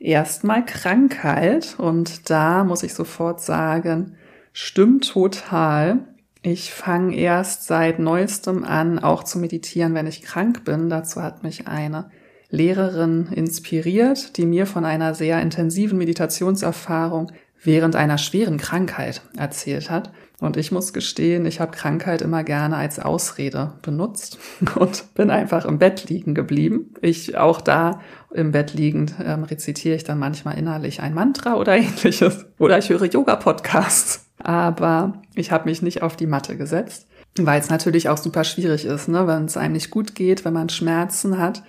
erstmal 0.00 0.64
Krankheit 0.64 1.76
und 1.78 2.30
da 2.30 2.64
muss 2.64 2.82
ich 2.82 2.94
sofort 2.94 3.40
sagen, 3.40 4.16
stimmt 4.52 5.08
total. 5.08 5.98
Ich 6.42 6.72
fange 6.72 7.14
erst 7.14 7.66
seit 7.66 7.98
neuestem 7.98 8.64
an, 8.64 8.98
auch 8.98 9.22
zu 9.22 9.38
meditieren, 9.38 9.94
wenn 9.94 10.06
ich 10.06 10.22
krank 10.22 10.64
bin. 10.64 10.88
Dazu 10.88 11.22
hat 11.22 11.42
mich 11.42 11.68
eine 11.68 12.10
Lehrerin 12.48 13.26
inspiriert, 13.26 14.38
die 14.38 14.46
mir 14.46 14.66
von 14.66 14.84
einer 14.86 15.14
sehr 15.14 15.40
intensiven 15.40 15.98
Meditationserfahrung 15.98 17.30
während 17.62 17.94
einer 17.94 18.16
schweren 18.16 18.56
Krankheit 18.56 19.20
erzählt 19.36 19.90
hat. 19.90 20.10
Und 20.40 20.56
ich 20.56 20.72
muss 20.72 20.94
gestehen, 20.94 21.44
ich 21.44 21.60
habe 21.60 21.72
Krankheit 21.72 22.22
immer 22.22 22.42
gerne 22.44 22.76
als 22.76 22.98
Ausrede 22.98 23.74
benutzt 23.82 24.38
und 24.74 25.14
bin 25.14 25.30
einfach 25.30 25.66
im 25.66 25.78
Bett 25.78 26.08
liegen 26.08 26.34
geblieben. 26.34 26.94
Ich 27.02 27.36
auch 27.36 27.60
da 27.60 28.00
im 28.32 28.52
Bett 28.52 28.72
liegend 28.72 29.14
ähm, 29.22 29.44
rezitiere 29.44 29.96
ich 29.96 30.04
dann 30.04 30.18
manchmal 30.18 30.58
innerlich 30.58 31.00
ein 31.00 31.14
Mantra 31.14 31.54
oder 31.54 31.76
ähnliches. 31.76 32.46
Oder 32.58 32.78
ich 32.78 32.88
höre 32.88 33.04
Yoga-Podcasts. 33.04 34.26
Aber 34.38 35.20
ich 35.34 35.52
habe 35.52 35.68
mich 35.68 35.82
nicht 35.82 36.02
auf 36.02 36.16
die 36.16 36.26
Matte 36.26 36.56
gesetzt, 36.56 37.06
weil 37.36 37.60
es 37.60 37.68
natürlich 37.68 38.08
auch 38.08 38.16
super 38.16 38.44
schwierig 38.44 38.86
ist, 38.86 39.08
ne? 39.08 39.26
wenn 39.26 39.44
es 39.44 39.58
einem 39.58 39.74
nicht 39.74 39.90
gut 39.90 40.14
geht, 40.14 40.46
wenn 40.46 40.54
man 40.54 40.70
Schmerzen 40.70 41.38
hat, 41.38 41.62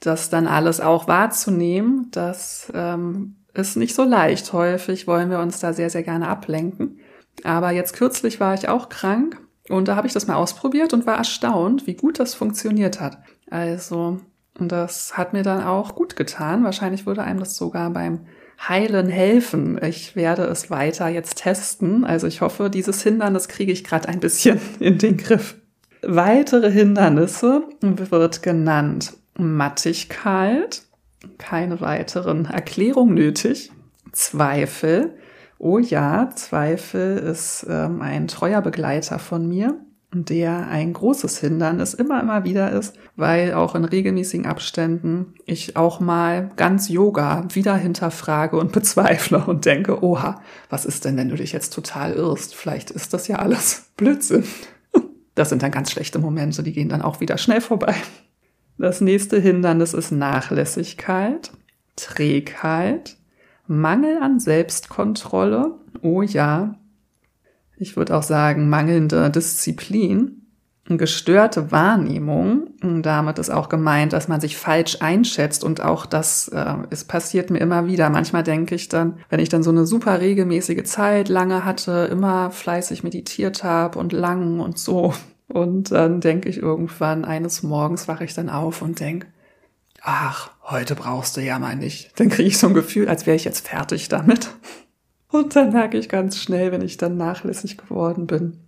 das 0.00 0.30
dann 0.30 0.46
alles 0.46 0.80
auch 0.80 1.06
wahrzunehmen. 1.06 2.08
Das 2.12 2.72
ähm, 2.74 3.36
ist 3.52 3.76
nicht 3.76 3.94
so 3.94 4.04
leicht. 4.04 4.54
Häufig 4.54 5.06
wollen 5.06 5.28
wir 5.28 5.40
uns 5.40 5.60
da 5.60 5.74
sehr, 5.74 5.90
sehr 5.90 6.02
gerne 6.02 6.28
ablenken. 6.28 6.98
Aber 7.44 7.70
jetzt 7.70 7.94
kürzlich 7.94 8.40
war 8.40 8.54
ich 8.54 8.68
auch 8.68 8.88
krank 8.88 9.40
und 9.68 9.86
da 9.86 9.96
habe 9.96 10.06
ich 10.06 10.12
das 10.12 10.26
mal 10.26 10.34
ausprobiert 10.34 10.92
und 10.92 11.06
war 11.06 11.16
erstaunt, 11.16 11.86
wie 11.86 11.94
gut 11.94 12.18
das 12.18 12.34
funktioniert 12.34 13.00
hat. 13.00 13.18
Also, 13.50 14.20
das 14.58 15.16
hat 15.16 15.32
mir 15.32 15.42
dann 15.42 15.62
auch 15.62 15.94
gut 15.94 16.16
getan. 16.16 16.64
Wahrscheinlich 16.64 17.06
würde 17.06 17.22
einem 17.22 17.40
das 17.40 17.56
sogar 17.56 17.90
beim 17.90 18.26
Heilen 18.68 19.08
helfen. 19.08 19.80
Ich 19.82 20.16
werde 20.16 20.44
es 20.44 20.70
weiter 20.70 21.08
jetzt 21.08 21.38
testen. 21.38 22.04
Also 22.04 22.26
ich 22.26 22.40
hoffe, 22.40 22.70
dieses 22.70 23.02
Hindernis 23.02 23.48
kriege 23.48 23.72
ich 23.72 23.84
gerade 23.84 24.08
ein 24.08 24.20
bisschen 24.20 24.60
in 24.80 24.98
den 24.98 25.16
Griff. 25.16 25.56
Weitere 26.02 26.70
Hindernisse 26.70 27.64
wird 27.80 28.42
genannt 28.42 29.14
Mattigkeit, 29.36 30.82
keine 31.38 31.80
weiteren 31.80 32.44
Erklärungen 32.44 33.14
nötig. 33.14 33.72
Zweifel, 34.12 35.16
oh 35.58 35.78
ja, 35.78 36.30
Zweifel 36.34 37.18
ist 37.18 37.66
ähm, 37.68 38.02
ein 38.02 38.28
treuer 38.28 38.60
Begleiter 38.60 39.18
von 39.18 39.48
mir, 39.48 39.78
der 40.12 40.68
ein 40.68 40.92
großes 40.92 41.38
Hindernis 41.38 41.94
immer, 41.94 42.20
immer 42.20 42.44
wieder 42.44 42.70
ist, 42.72 42.96
weil 43.16 43.54
auch 43.54 43.74
in 43.74 43.84
regelmäßigen 43.84 44.46
Abständen 44.46 45.34
ich 45.44 45.76
auch 45.76 46.00
mal 46.00 46.50
ganz 46.56 46.88
Yoga 46.88 47.46
wieder 47.52 47.76
hinterfrage 47.76 48.56
und 48.56 48.72
bezweifle 48.72 49.44
und 49.44 49.64
denke, 49.64 50.04
oha, 50.04 50.40
was 50.70 50.84
ist 50.84 51.04
denn, 51.04 51.16
wenn 51.16 51.28
du 51.28 51.36
dich 51.36 51.52
jetzt 51.52 51.72
total 51.72 52.12
irrst? 52.12 52.54
Vielleicht 52.54 52.90
ist 52.90 53.12
das 53.12 53.28
ja 53.28 53.36
alles 53.36 53.90
Blödsinn. 53.96 54.44
Das 55.34 55.48
sind 55.48 55.62
dann 55.62 55.72
ganz 55.72 55.90
schlechte 55.90 56.20
Momente, 56.20 56.62
die 56.62 56.72
gehen 56.72 56.88
dann 56.88 57.02
auch 57.02 57.20
wieder 57.20 57.38
schnell 57.38 57.60
vorbei. 57.60 57.96
Das 58.78 59.00
nächste 59.00 59.40
Hindernis 59.40 59.94
ist 59.94 60.12
Nachlässigkeit, 60.12 61.50
Trägheit, 61.96 63.16
Mangel 63.66 64.18
an 64.22 64.40
Selbstkontrolle. 64.40 65.72
Oh 66.02 66.22
ja. 66.22 66.74
Ich 67.76 67.96
würde 67.96 68.16
auch 68.16 68.22
sagen, 68.22 68.68
mangelnde 68.68 69.30
Disziplin, 69.30 70.42
gestörte 70.86 71.72
Wahrnehmung. 71.72 72.68
Damit 73.02 73.38
ist 73.38 73.50
auch 73.50 73.68
gemeint, 73.68 74.12
dass 74.12 74.28
man 74.28 74.40
sich 74.40 74.56
falsch 74.56 74.98
einschätzt 75.00 75.64
und 75.64 75.80
auch 75.80 76.06
das, 76.06 76.48
äh, 76.48 76.74
es 76.90 77.04
passiert 77.04 77.50
mir 77.50 77.58
immer 77.58 77.86
wieder. 77.86 78.10
Manchmal 78.10 78.42
denke 78.42 78.74
ich 78.74 78.88
dann, 78.88 79.18
wenn 79.28 79.40
ich 79.40 79.48
dann 79.48 79.62
so 79.62 79.70
eine 79.70 79.86
super 79.86 80.20
regelmäßige 80.20 80.84
Zeit 80.84 81.28
lange 81.28 81.64
hatte, 81.64 82.08
immer 82.10 82.50
fleißig 82.50 83.02
meditiert 83.02 83.64
habe 83.64 83.98
und 83.98 84.12
lang 84.12 84.60
und 84.60 84.78
so, 84.78 85.14
und 85.48 85.90
dann 85.92 86.20
denke 86.20 86.48
ich 86.48 86.58
irgendwann, 86.58 87.24
eines 87.24 87.62
Morgens 87.62 88.08
wache 88.08 88.24
ich 88.24 88.34
dann 88.34 88.48
auf 88.48 88.82
und 88.82 89.00
denke, 89.00 89.26
ach, 90.04 90.50
heute 90.62 90.94
brauchst 90.94 91.36
du 91.36 91.40
ja 91.40 91.58
mal 91.58 91.74
nicht. 91.74 92.18
Dann 92.20 92.28
kriege 92.28 92.48
ich 92.48 92.58
so 92.58 92.68
ein 92.68 92.74
Gefühl, 92.74 93.08
als 93.08 93.26
wäre 93.26 93.36
ich 93.36 93.44
jetzt 93.44 93.66
fertig 93.66 94.08
damit. 94.08 94.50
Und 95.30 95.56
dann 95.56 95.72
merke 95.72 95.98
ich 95.98 96.08
ganz 96.08 96.38
schnell, 96.38 96.70
wenn 96.70 96.82
ich 96.82 96.96
dann 96.96 97.16
nachlässig 97.16 97.76
geworden 97.76 98.26
bin, 98.26 98.60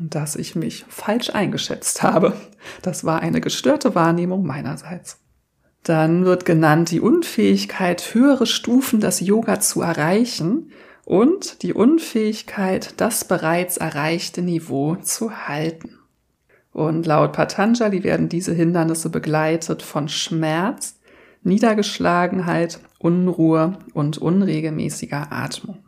dass 0.00 0.36
ich 0.36 0.56
mich 0.56 0.86
falsch 0.88 1.30
eingeschätzt 1.30 2.02
habe. 2.02 2.32
Das 2.80 3.04
war 3.04 3.20
eine 3.20 3.40
gestörte 3.40 3.94
Wahrnehmung 3.94 4.46
meinerseits. 4.46 5.18
Dann 5.82 6.24
wird 6.24 6.46
genannt 6.46 6.90
die 6.90 7.00
Unfähigkeit, 7.00 8.14
höhere 8.14 8.46
Stufen 8.46 9.00
des 9.00 9.20
Yoga 9.20 9.60
zu 9.60 9.82
erreichen 9.82 10.70
und 11.04 11.62
die 11.62 11.74
Unfähigkeit, 11.74 12.94
das 12.96 13.26
bereits 13.26 13.76
erreichte 13.76 14.40
Niveau 14.40 14.96
zu 14.96 15.46
halten. 15.46 15.98
Und 16.74 17.06
laut 17.06 17.32
Patanjali 17.32 18.02
werden 18.02 18.28
diese 18.28 18.52
Hindernisse 18.52 19.08
begleitet 19.08 19.80
von 19.80 20.08
Schmerz, 20.08 20.98
Niedergeschlagenheit, 21.44 22.80
Unruhe 22.98 23.78
und 23.94 24.18
unregelmäßiger 24.18 25.28
Atmung. 25.30 25.78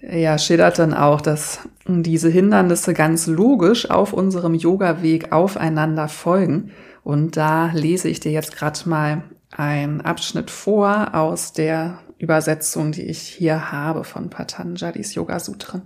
Er 0.00 0.38
schildert 0.38 0.78
dann 0.78 0.94
auch, 0.94 1.20
dass 1.20 1.60
diese 1.88 2.28
Hindernisse 2.28 2.94
ganz 2.94 3.26
logisch 3.26 3.90
auf 3.90 4.12
unserem 4.12 4.54
Yoga-Weg 4.54 5.32
aufeinander 5.32 6.06
folgen. 6.06 6.70
Und 7.02 7.36
da 7.36 7.72
lese 7.72 8.08
ich 8.08 8.20
dir 8.20 8.30
jetzt 8.30 8.54
gerade 8.54 8.88
mal 8.88 9.24
einen 9.50 10.02
Abschnitt 10.02 10.52
vor 10.52 11.16
aus 11.16 11.52
der 11.52 11.98
Übersetzung, 12.18 12.92
die 12.92 13.02
ich 13.02 13.22
hier 13.22 13.72
habe 13.72 14.04
von 14.04 14.30
Patanjalis 14.30 15.16
Yoga 15.16 15.40
Sutra. 15.40 15.82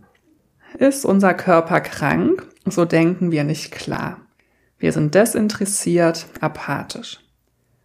Ist 0.78 1.06
unser 1.06 1.32
Körper 1.32 1.80
krank, 1.80 2.46
so 2.66 2.84
denken 2.84 3.30
wir 3.30 3.44
nicht 3.44 3.72
klar. 3.72 4.25
Wir 4.78 4.92
sind 4.92 5.14
desinteressiert, 5.14 6.26
apathisch. 6.40 7.20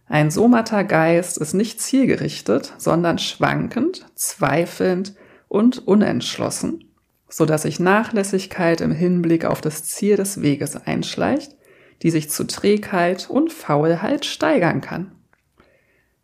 Ein 0.06 0.30
somater 0.30 0.84
Geist 0.84 1.38
ist 1.38 1.54
nicht 1.54 1.80
zielgerichtet, 1.80 2.74
sondern 2.76 3.18
schwankend, 3.18 4.06
zweifelnd 4.14 5.14
und 5.48 5.86
unentschlossen, 5.86 6.84
so 7.28 7.46
dass 7.46 7.62
sich 7.62 7.80
Nachlässigkeit 7.80 8.82
im 8.82 8.92
Hinblick 8.92 9.46
auf 9.46 9.62
das 9.62 9.84
Ziel 9.84 10.16
des 10.16 10.42
Weges 10.42 10.76
einschleicht, 10.76 11.56
die 12.02 12.10
sich 12.10 12.28
zu 12.28 12.44
Trägheit 12.46 13.30
und 13.30 13.52
Faulheit 13.52 14.26
steigern 14.26 14.82
kann. 14.82 15.12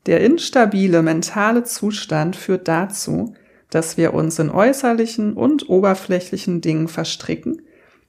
Der 0.04 0.20
instabile 0.20 1.02
mentale 1.02 1.64
Zustand 1.64 2.36
führt 2.36 2.68
dazu, 2.68 3.34
dass 3.70 3.96
wir 3.96 4.14
uns 4.14 4.38
in 4.38 4.50
äußerlichen 4.50 5.34
und 5.34 5.68
oberflächlichen 5.68 6.60
Dingen 6.60 6.88
verstricken 6.88 7.62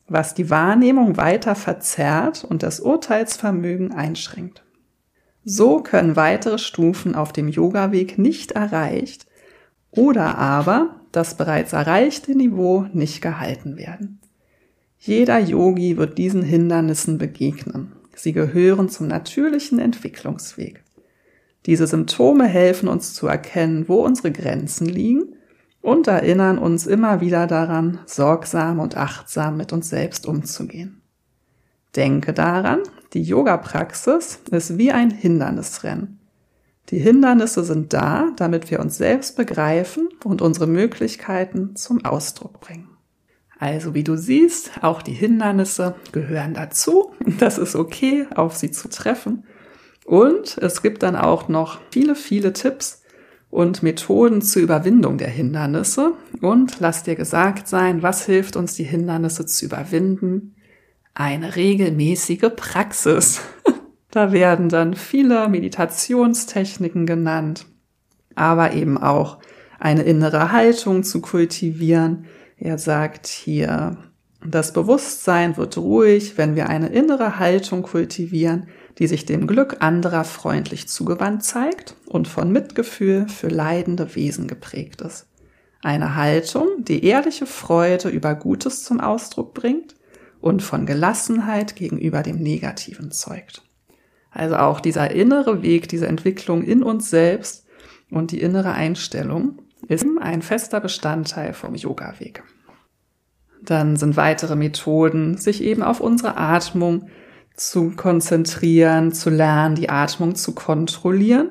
was 0.09 0.33
die 0.33 0.49
Wahrnehmung 0.49 1.17
weiter 1.17 1.55
verzerrt 1.55 2.43
und 2.43 2.63
das 2.63 2.79
Urteilsvermögen 2.79 3.91
einschränkt. 3.91 4.63
So 5.45 5.81
können 5.81 6.15
weitere 6.15 6.57
Stufen 6.57 7.15
auf 7.15 7.31
dem 7.31 7.47
Yoga-Weg 7.47 8.17
nicht 8.17 8.51
erreicht 8.51 9.25
oder 9.91 10.37
aber 10.37 10.99
das 11.11 11.37
bereits 11.37 11.73
erreichte 11.73 12.35
Niveau 12.35 12.85
nicht 12.93 13.21
gehalten 13.21 13.77
werden. 13.77 14.19
Jeder 14.97 15.39
Yogi 15.39 15.97
wird 15.97 16.17
diesen 16.17 16.43
Hindernissen 16.43 17.17
begegnen. 17.17 17.93
Sie 18.15 18.33
gehören 18.33 18.89
zum 18.89 19.07
natürlichen 19.07 19.79
Entwicklungsweg. 19.79 20.83
Diese 21.65 21.87
Symptome 21.87 22.45
helfen 22.45 22.89
uns 22.89 23.13
zu 23.13 23.27
erkennen, 23.27 23.87
wo 23.87 24.03
unsere 24.03 24.31
Grenzen 24.31 24.87
liegen 24.87 25.35
und 25.81 26.07
erinnern 26.07 26.57
uns 26.57 26.87
immer 26.87 27.21
wieder 27.21 27.47
daran, 27.47 27.99
sorgsam 28.05 28.79
und 28.79 28.97
achtsam 28.97 29.57
mit 29.57 29.73
uns 29.73 29.89
selbst 29.89 30.25
umzugehen. 30.25 31.01
Denke 31.95 32.33
daran, 32.33 32.79
die 33.13 33.23
Yoga-Praxis 33.23 34.39
ist 34.51 34.77
wie 34.77 34.91
ein 34.91 35.09
Hindernisrennen. 35.09 36.19
Die 36.89 36.99
Hindernisse 36.99 37.63
sind 37.63 37.93
da, 37.93 38.31
damit 38.35 38.71
wir 38.71 38.79
uns 38.79 38.97
selbst 38.97 39.37
begreifen 39.37 40.09
und 40.23 40.41
unsere 40.41 40.67
Möglichkeiten 40.67 41.75
zum 41.75 42.03
Ausdruck 42.03 42.59
bringen. 42.59 42.89
Also 43.59 43.93
wie 43.93 44.03
du 44.03 44.15
siehst, 44.15 44.71
auch 44.81 45.01
die 45.01 45.13
Hindernisse 45.13 45.95
gehören 46.11 46.53
dazu. 46.53 47.13
Das 47.39 47.57
ist 47.57 47.75
okay, 47.75 48.25
auf 48.33 48.55
sie 48.55 48.71
zu 48.71 48.89
treffen. 48.89 49.43
Und 50.05 50.57
es 50.57 50.81
gibt 50.81 51.03
dann 51.03 51.15
auch 51.15 51.49
noch 51.49 51.79
viele, 51.91 52.15
viele 52.15 52.53
Tipps, 52.53 52.98
und 53.49 53.81
Methoden 53.83 54.41
zur 54.41 54.61
Überwindung 54.61 55.17
der 55.17 55.29
Hindernisse. 55.29 56.13
Und 56.41 56.79
lass 56.79 57.03
dir 57.03 57.15
gesagt 57.15 57.67
sein, 57.67 58.03
was 58.03 58.25
hilft 58.25 58.55
uns, 58.55 58.75
die 58.75 58.83
Hindernisse 58.83 59.45
zu 59.45 59.65
überwinden? 59.65 60.55
Eine 61.13 61.55
regelmäßige 61.55 62.51
Praxis. 62.55 63.41
da 64.11 64.31
werden 64.31 64.69
dann 64.69 64.93
viele 64.93 65.49
Meditationstechniken 65.49 67.05
genannt, 67.05 67.65
aber 68.35 68.73
eben 68.73 68.97
auch 68.97 69.39
eine 69.79 70.03
innere 70.03 70.51
Haltung 70.51 71.03
zu 71.03 71.21
kultivieren. 71.21 72.25
Er 72.57 72.77
sagt 72.77 73.27
hier, 73.27 73.97
das 74.43 74.71
Bewusstsein 74.71 75.57
wird 75.57 75.77
ruhig, 75.77 76.37
wenn 76.37 76.55
wir 76.55 76.69
eine 76.69 76.87
innere 76.87 77.39
Haltung 77.39 77.83
kultivieren, 77.83 78.67
die 78.97 79.07
sich 79.07 79.25
dem 79.25 79.47
Glück 79.47 79.77
anderer 79.81 80.23
freundlich 80.23 80.87
zugewandt 80.87 81.43
zeigt 81.43 81.95
und 82.05 82.27
von 82.27 82.51
Mitgefühl 82.51 83.27
für 83.27 83.49
leidende 83.49 84.15
Wesen 84.15 84.47
geprägt 84.47 85.01
ist. 85.01 85.27
Eine 85.81 86.15
Haltung, 86.15 86.67
die 86.79 87.05
ehrliche 87.05 87.45
Freude 87.45 88.09
über 88.09 88.35
Gutes 88.35 88.83
zum 88.83 88.99
Ausdruck 88.99 89.53
bringt 89.53 89.95
und 90.41 90.61
von 90.61 90.85
Gelassenheit 90.85 91.75
gegenüber 91.75 92.23
dem 92.23 92.37
Negativen 92.37 93.11
zeugt. 93.11 93.63
Also 94.31 94.55
auch 94.55 94.79
dieser 94.79 95.11
innere 95.11 95.63
Weg, 95.63 95.87
diese 95.89 96.07
Entwicklung 96.07 96.63
in 96.63 96.83
uns 96.83 97.09
selbst 97.09 97.65
und 98.09 98.31
die 98.31 98.41
innere 98.41 98.71
Einstellung 98.71 99.61
ist 99.87 100.05
ein 100.21 100.41
fester 100.41 100.79
Bestandteil 100.79 101.53
vom 101.53 101.75
Yoga-Weg. 101.75 102.43
Dann 103.61 103.97
sind 103.97 104.17
weitere 104.17 104.55
Methoden, 104.55 105.37
sich 105.37 105.63
eben 105.63 105.83
auf 105.83 105.99
unsere 105.99 106.37
Atmung 106.37 107.09
zu 107.55 107.91
konzentrieren, 107.91 109.11
zu 109.11 109.29
lernen, 109.29 109.75
die 109.75 109.89
Atmung 109.89 110.35
zu 110.35 110.53
kontrollieren. 110.53 111.49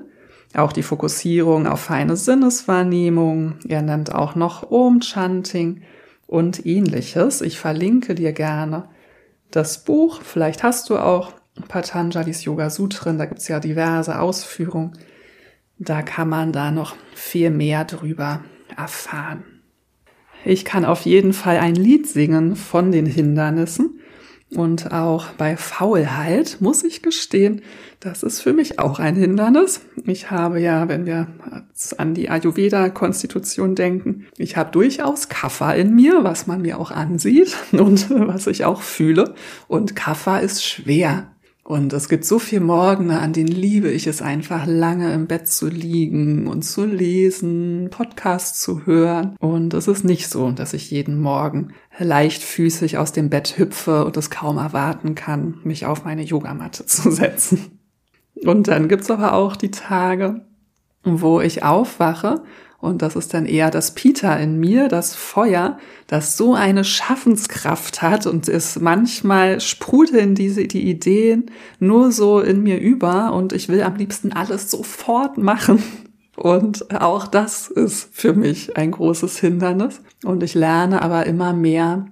Auch 0.55 0.73
die 0.73 0.83
Fokussierung 0.83 1.67
auf 1.67 1.81
feine 1.81 2.17
Sinneswahrnehmung. 2.17 3.57
Er 3.69 3.83
nennt 3.83 4.15
auch 4.15 4.35
noch 4.35 4.71
Om-Chanting 4.71 5.83
und 6.27 6.65
ähnliches. 6.65 7.43
Ich 7.43 7.59
verlinke 7.59 8.15
dir 8.15 8.33
gerne 8.33 8.89
das 9.51 9.85
Buch. 9.85 10.23
Vielleicht 10.23 10.63
hast 10.63 10.89
du 10.89 10.99
auch 10.99 11.33
Patanjalis 11.69 12.45
Yoga 12.45 12.71
Sutren. 12.71 13.19
Da 13.19 13.27
gibt's 13.27 13.49
ja 13.49 13.61
diverse 13.61 14.19
Ausführungen. 14.19 14.93
Da 15.79 16.03
kann 16.03 16.29
man 16.29 16.53
da 16.53 16.71
noch 16.71 16.97
viel 17.15 17.51
mehr 17.51 17.85
drüber 17.85 18.43
erfahren. 18.77 19.58
Ich 20.49 20.65
kann 20.65 20.87
auf 20.87 21.03
jeden 21.03 21.35
Fall 21.35 21.59
ein 21.59 21.75
Lied 21.75 22.09
singen 22.09 22.57
von 22.57 22.91
den 22.91 23.05
Hindernissen. 23.05 24.01
Und 24.57 24.93
auch 24.93 25.27
bei 25.33 25.59
Faulheit 25.59 26.57
muss 26.61 26.83
ich 26.85 27.03
gestehen, 27.03 27.61
das 28.01 28.23
ist 28.23 28.41
für 28.41 28.55
mich 28.55 28.79
auch 28.79 28.99
ein 28.99 29.15
Hindernis. 29.15 29.83
Ich 30.07 30.31
habe 30.31 30.59
ja, 30.59 30.89
wenn 30.89 31.05
wir 31.05 31.27
an 31.99 32.15
die 32.15 32.31
Ayurveda-Konstitution 32.31 33.75
denken, 33.75 34.27
ich 34.39 34.57
habe 34.57 34.71
durchaus 34.71 35.29
Kaffer 35.29 35.77
in 35.77 35.95
mir, 35.95 36.25
was 36.25 36.47
man 36.47 36.63
mir 36.63 36.79
auch 36.79 36.93
ansieht 36.93 37.55
und 37.73 38.09
was 38.09 38.47
ich 38.47 38.65
auch 38.65 38.81
fühle. 38.81 39.35
Und 39.67 39.97
Kaffer 39.97 40.41
ist 40.41 40.65
schwer. 40.65 41.31
Und 41.69 41.93
es 41.93 42.09
gibt 42.09 42.25
so 42.25 42.39
viel 42.39 42.61
Morgene, 42.61 43.21
an 43.21 43.35
denen 43.35 43.53
liebe 43.53 43.91
ich 43.91 44.07
es 44.07 44.23
einfach 44.23 44.65
lange 44.65 45.13
im 45.13 45.27
Bett 45.27 45.49
zu 45.49 45.69
liegen 45.69 46.47
und 46.47 46.63
zu 46.63 46.87
lesen, 46.87 47.91
Podcasts 47.91 48.63
zu 48.63 48.87
hören. 48.87 49.37
Und 49.39 49.75
es 49.75 49.87
ist 49.87 50.03
nicht 50.03 50.31
so, 50.31 50.51
dass 50.51 50.73
ich 50.73 50.91
jeden 50.91 51.21
Morgen 51.21 51.75
leichtfüßig 51.99 52.97
aus 52.97 53.13
dem 53.13 53.29
Bett 53.29 53.59
hüpfe 53.59 54.07
und 54.07 54.17
es 54.17 54.31
kaum 54.31 54.57
erwarten 54.57 55.15
kann, 55.15 55.59
mich 55.63 55.85
auf 55.85 56.07
meine 56.07 56.23
Yogamatte 56.23 56.87
zu 56.87 57.11
setzen. 57.11 57.79
Und 58.47 58.69
dann 58.69 58.89
gibt's 58.89 59.11
aber 59.11 59.35
auch 59.35 59.55
die 59.55 59.71
Tage, 59.71 60.47
wo 61.05 61.43
ich 61.43 61.65
aufwache 61.65 62.45
und 62.81 63.03
das 63.03 63.17
ist 63.17 63.35
dann 63.35 63.45
eher 63.45 63.71
das 63.73 63.95
Peter 63.95 64.39
in 64.39 64.61
mir, 64.61 64.87
das 64.89 65.15
Feuer, 65.15 65.79
das 66.07 66.37
so 66.37 66.55
eine 66.55 66.85
Schaffenskraft 66.85 68.03
hat 68.03 68.27
und 68.27 68.49
es 68.49 68.79
manchmal 68.79 69.61
sprudeln 69.61 70.37
diese, 70.37 70.67
die 70.69 70.89
Ideen 70.89 71.51
nur 71.81 72.13
so 72.13 72.41
in 72.41 72.63
mir 72.63 72.79
über 72.79 73.33
und 73.33 73.53
ich 73.53 73.69
will 73.69 73.83
am 73.83 73.97
liebsten 73.97 74.33
alles 74.33 74.71
sofort 74.71 75.39
machen. 75.39 75.83
Und 76.37 76.95
auch 76.95 77.27
das 77.27 77.67
ist 77.67 78.11
für 78.13 78.33
mich 78.33 78.77
ein 78.77 78.93
großes 78.93 79.41
Hindernis. 79.41 80.01
Und 80.25 80.45
ich 80.45 80.55
lerne 80.55 81.03
aber 81.03 81.27
immer 81.27 81.53
mehr, 81.53 82.07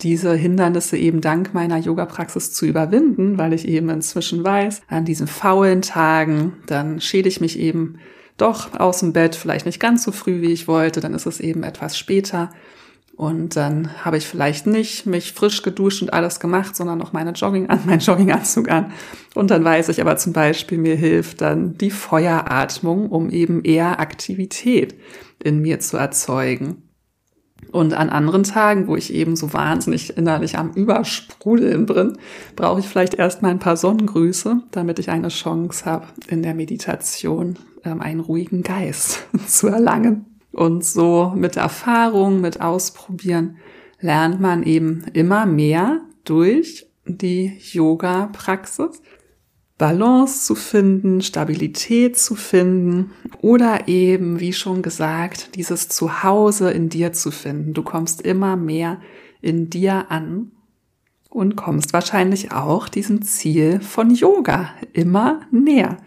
diese 0.00 0.34
Hindernisse 0.34 0.96
eben 0.96 1.20
dank 1.20 1.52
meiner 1.52 1.76
Yoga-Praxis 1.76 2.54
zu 2.54 2.64
überwinden, 2.64 3.36
weil 3.36 3.52
ich 3.52 3.68
eben 3.68 3.90
inzwischen 3.90 4.42
weiß, 4.42 4.82
an 4.88 5.04
diesen 5.04 5.26
faulen 5.26 5.82
Tagen, 5.82 6.54
dann 6.66 7.02
schäle 7.02 7.28
ich 7.28 7.42
mich 7.42 7.58
eben 7.58 7.98
doch 8.38 8.78
aus 8.78 9.00
dem 9.00 9.12
Bett, 9.12 9.34
vielleicht 9.36 9.66
nicht 9.66 9.80
ganz 9.80 10.04
so 10.04 10.12
früh, 10.12 10.40
wie 10.40 10.52
ich 10.52 10.66
wollte, 10.66 11.00
dann 11.00 11.14
ist 11.14 11.26
es 11.26 11.40
eben 11.40 11.62
etwas 11.62 11.98
später. 11.98 12.50
Und 13.18 13.56
dann 13.56 14.04
habe 14.04 14.16
ich 14.16 14.28
vielleicht 14.28 14.68
nicht 14.68 15.04
mich 15.04 15.32
frisch 15.32 15.62
geduscht 15.62 16.02
und 16.02 16.12
alles 16.12 16.38
gemacht, 16.38 16.76
sondern 16.76 16.98
noch 16.98 17.12
meine 17.12 17.32
Jogging 17.32 17.68
an, 17.68 17.80
meinen 17.86 17.98
Jogginganzug 17.98 18.70
an. 18.70 18.92
Und 19.34 19.50
dann 19.50 19.64
weiß 19.64 19.88
ich 19.88 20.00
aber 20.00 20.16
zum 20.16 20.32
Beispiel, 20.32 20.78
mir 20.78 20.94
hilft 20.94 21.40
dann 21.40 21.76
die 21.76 21.90
Feueratmung, 21.90 23.10
um 23.10 23.28
eben 23.30 23.64
eher 23.64 23.98
Aktivität 23.98 24.94
in 25.42 25.60
mir 25.60 25.80
zu 25.80 25.96
erzeugen. 25.96 26.84
Und 27.72 27.92
an 27.92 28.08
anderen 28.08 28.44
Tagen, 28.44 28.86
wo 28.86 28.94
ich 28.94 29.12
eben 29.12 29.34
so 29.34 29.52
wahnsinnig 29.52 30.16
innerlich 30.16 30.56
am 30.56 30.70
Übersprudeln 30.70 31.86
bin, 31.86 32.18
brauche 32.54 32.78
ich 32.78 32.86
vielleicht 32.86 33.14
erst 33.14 33.42
mal 33.42 33.50
ein 33.50 33.58
paar 33.58 33.76
Sonnengrüße, 33.76 34.62
damit 34.70 35.00
ich 35.00 35.10
eine 35.10 35.28
Chance 35.28 35.84
habe, 35.84 36.06
in 36.28 36.44
der 36.44 36.54
Meditation 36.54 37.58
einen 37.88 38.20
ruhigen 38.20 38.62
Geist 38.62 39.26
zu 39.46 39.68
erlangen. 39.68 40.26
Und 40.52 40.84
so 40.84 41.32
mit 41.36 41.56
Erfahrung, 41.56 42.40
mit 42.40 42.60
Ausprobieren 42.60 43.58
lernt 44.00 44.40
man 44.40 44.62
eben 44.62 45.04
immer 45.12 45.46
mehr 45.46 46.00
durch 46.24 46.86
die 47.06 47.58
Yoga-Praxis 47.72 49.02
Balance 49.78 50.44
zu 50.44 50.56
finden, 50.56 51.22
Stabilität 51.22 52.18
zu 52.18 52.34
finden 52.34 53.12
oder 53.40 53.86
eben, 53.86 54.40
wie 54.40 54.52
schon 54.52 54.82
gesagt, 54.82 55.54
dieses 55.54 55.88
Zuhause 55.88 56.72
in 56.72 56.88
dir 56.88 57.12
zu 57.12 57.30
finden. 57.30 57.74
Du 57.74 57.82
kommst 57.82 58.20
immer 58.20 58.56
mehr 58.56 59.00
in 59.40 59.70
dir 59.70 60.10
an 60.10 60.50
und 61.30 61.54
kommst 61.54 61.92
wahrscheinlich 61.92 62.50
auch 62.50 62.88
diesem 62.88 63.22
Ziel 63.22 63.80
von 63.80 64.10
Yoga 64.10 64.70
immer 64.92 65.42
näher, 65.52 65.98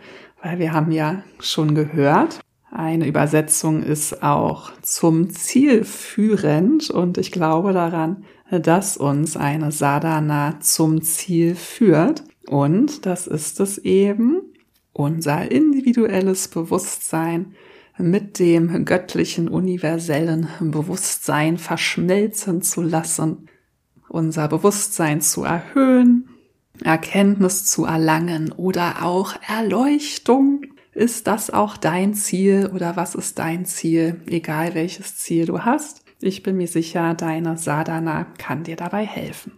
weil 0.41 0.59
wir 0.59 0.73
haben 0.73 0.91
ja 0.91 1.23
schon 1.39 1.75
gehört, 1.75 2.39
eine 2.71 3.05
Übersetzung 3.05 3.83
ist 3.83 4.23
auch 4.23 4.71
zum 4.81 5.29
Ziel 5.29 5.83
führend 5.83 6.89
und 6.89 7.17
ich 7.17 7.31
glaube 7.31 7.73
daran, 7.73 8.23
dass 8.49 8.95
uns 8.95 9.35
eine 9.35 9.71
Sadhana 9.71 10.59
zum 10.61 11.01
Ziel 11.01 11.55
führt. 11.55 12.23
Und 12.47 13.05
das 13.05 13.27
ist 13.27 13.59
es 13.59 13.77
eben, 13.77 14.41
unser 14.93 15.51
individuelles 15.51 16.47
Bewusstsein 16.47 17.55
mit 17.97 18.39
dem 18.39 18.85
göttlichen, 18.85 19.47
universellen 19.47 20.47
Bewusstsein 20.59 21.57
verschmelzen 21.57 22.61
zu 22.61 22.81
lassen, 22.81 23.47
unser 24.09 24.47
Bewusstsein 24.47 25.21
zu 25.21 25.43
erhöhen, 25.43 26.30
Erkenntnis 26.83 27.65
zu 27.65 27.85
erlangen 27.85 28.51
oder 28.51 29.03
auch 29.03 29.35
Erleuchtung. 29.47 30.65
Ist 30.93 31.27
das 31.27 31.49
auch 31.49 31.77
dein 31.77 32.13
Ziel 32.13 32.69
oder 32.73 32.95
was 32.95 33.15
ist 33.15 33.39
dein 33.39 33.65
Ziel, 33.65 34.21
egal 34.27 34.75
welches 34.75 35.17
Ziel 35.17 35.45
du 35.45 35.59
hast? 35.59 36.03
Ich 36.19 36.43
bin 36.43 36.57
mir 36.57 36.67
sicher, 36.67 37.13
deine 37.13 37.57
Sadhana 37.57 38.25
kann 38.37 38.63
dir 38.63 38.75
dabei 38.75 39.05
helfen. 39.05 39.53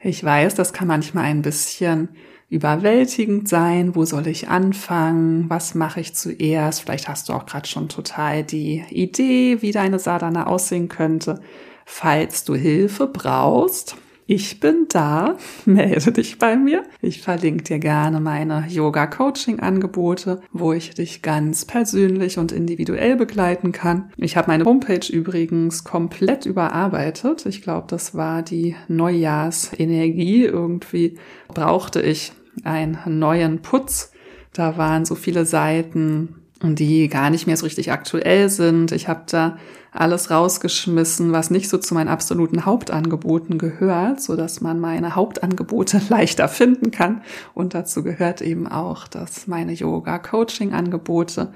Ich 0.00 0.22
weiß, 0.22 0.54
das 0.54 0.72
kann 0.72 0.88
manchmal 0.88 1.24
ein 1.24 1.42
bisschen 1.42 2.10
überwältigend 2.50 3.48
sein. 3.48 3.94
Wo 3.94 4.04
soll 4.04 4.26
ich 4.26 4.48
anfangen? 4.48 5.48
Was 5.50 5.74
mache 5.74 6.00
ich 6.00 6.14
zuerst? 6.14 6.82
Vielleicht 6.82 7.08
hast 7.08 7.28
du 7.28 7.32
auch 7.32 7.46
gerade 7.46 7.68
schon 7.68 7.88
total 7.88 8.44
die 8.44 8.84
Idee, 8.90 9.60
wie 9.60 9.72
deine 9.72 9.98
Sadhana 9.98 10.46
aussehen 10.46 10.88
könnte. 10.88 11.40
Falls 11.84 12.44
du 12.44 12.54
Hilfe 12.54 13.06
brauchst, 13.06 13.96
ich 14.30 14.60
bin 14.60 14.86
da, 14.90 15.38
melde 15.64 16.12
dich 16.12 16.38
bei 16.38 16.54
mir. 16.54 16.84
Ich 17.00 17.22
verlinke 17.22 17.64
dir 17.64 17.78
gerne 17.78 18.20
meine 18.20 18.66
Yoga-Coaching-Angebote, 18.68 20.42
wo 20.52 20.74
ich 20.74 20.90
dich 20.90 21.22
ganz 21.22 21.64
persönlich 21.64 22.36
und 22.36 22.52
individuell 22.52 23.16
begleiten 23.16 23.72
kann. 23.72 24.12
Ich 24.18 24.36
habe 24.36 24.48
meine 24.48 24.66
Homepage 24.66 25.10
übrigens 25.10 25.82
komplett 25.82 26.44
überarbeitet. 26.44 27.46
Ich 27.46 27.62
glaube, 27.62 27.86
das 27.88 28.14
war 28.14 28.42
die 28.42 28.76
Neujahrsenergie. 28.88 30.44
Irgendwie 30.44 31.18
brauchte 31.48 32.02
ich 32.02 32.32
einen 32.64 32.98
neuen 33.06 33.62
Putz. 33.62 34.12
Da 34.52 34.76
waren 34.76 35.06
so 35.06 35.14
viele 35.14 35.46
Seiten 35.46 36.37
die 36.62 37.08
gar 37.08 37.30
nicht 37.30 37.46
mehr 37.46 37.56
so 37.56 37.64
richtig 37.66 37.92
aktuell 37.92 38.48
sind. 38.48 38.92
Ich 38.92 39.08
habe 39.08 39.22
da 39.26 39.58
alles 39.92 40.30
rausgeschmissen, 40.30 41.32
was 41.32 41.50
nicht 41.50 41.68
so 41.68 41.78
zu 41.78 41.94
meinen 41.94 42.08
absoluten 42.08 42.66
Hauptangeboten 42.66 43.58
gehört, 43.58 44.20
so 44.20 44.36
dass 44.36 44.60
man 44.60 44.80
meine 44.80 45.14
Hauptangebote 45.14 46.00
leichter 46.08 46.48
finden 46.48 46.90
kann. 46.90 47.22
Und 47.54 47.74
dazu 47.74 48.02
gehört 48.02 48.42
eben 48.42 48.66
auch, 48.66 49.08
dass 49.08 49.46
meine 49.46 49.72
Yoga-Coaching-Angebote 49.72 51.52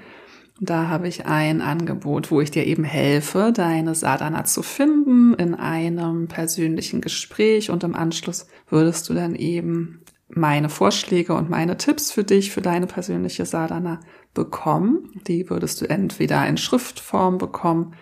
da 0.59 0.87
habe 0.87 1.07
ich 1.07 1.25
ein 1.25 1.61
Angebot, 1.61 2.29
wo 2.31 2.39
ich 2.39 2.51
dir 2.51 2.65
eben 2.65 2.83
helfe, 2.83 3.51
deine 3.53 3.95
Sadhana 3.95 4.45
zu 4.45 4.61
finden 4.61 5.33
in 5.33 5.55
einem 5.55 6.27
persönlichen 6.27 7.01
Gespräch 7.01 7.69
und 7.69 7.83
im 7.83 7.95
Anschluss 7.95 8.47
würdest 8.69 9.09
du 9.09 9.13
dann 9.13 9.35
eben 9.35 10.02
meine 10.35 10.69
Vorschläge 10.69 11.33
und 11.33 11.49
meine 11.49 11.77
Tipps 11.77 12.11
für 12.11 12.23
dich, 12.23 12.51
für 12.51 12.61
deine 12.61 12.87
persönliche 12.87 13.45
Sadhana 13.45 13.99
bekommen. 14.33 15.09
Die 15.27 15.49
würdest 15.49 15.81
du 15.81 15.89
entweder 15.89 16.47
in 16.47 16.57
Schriftform 16.57 17.37
bekommen 17.37 17.93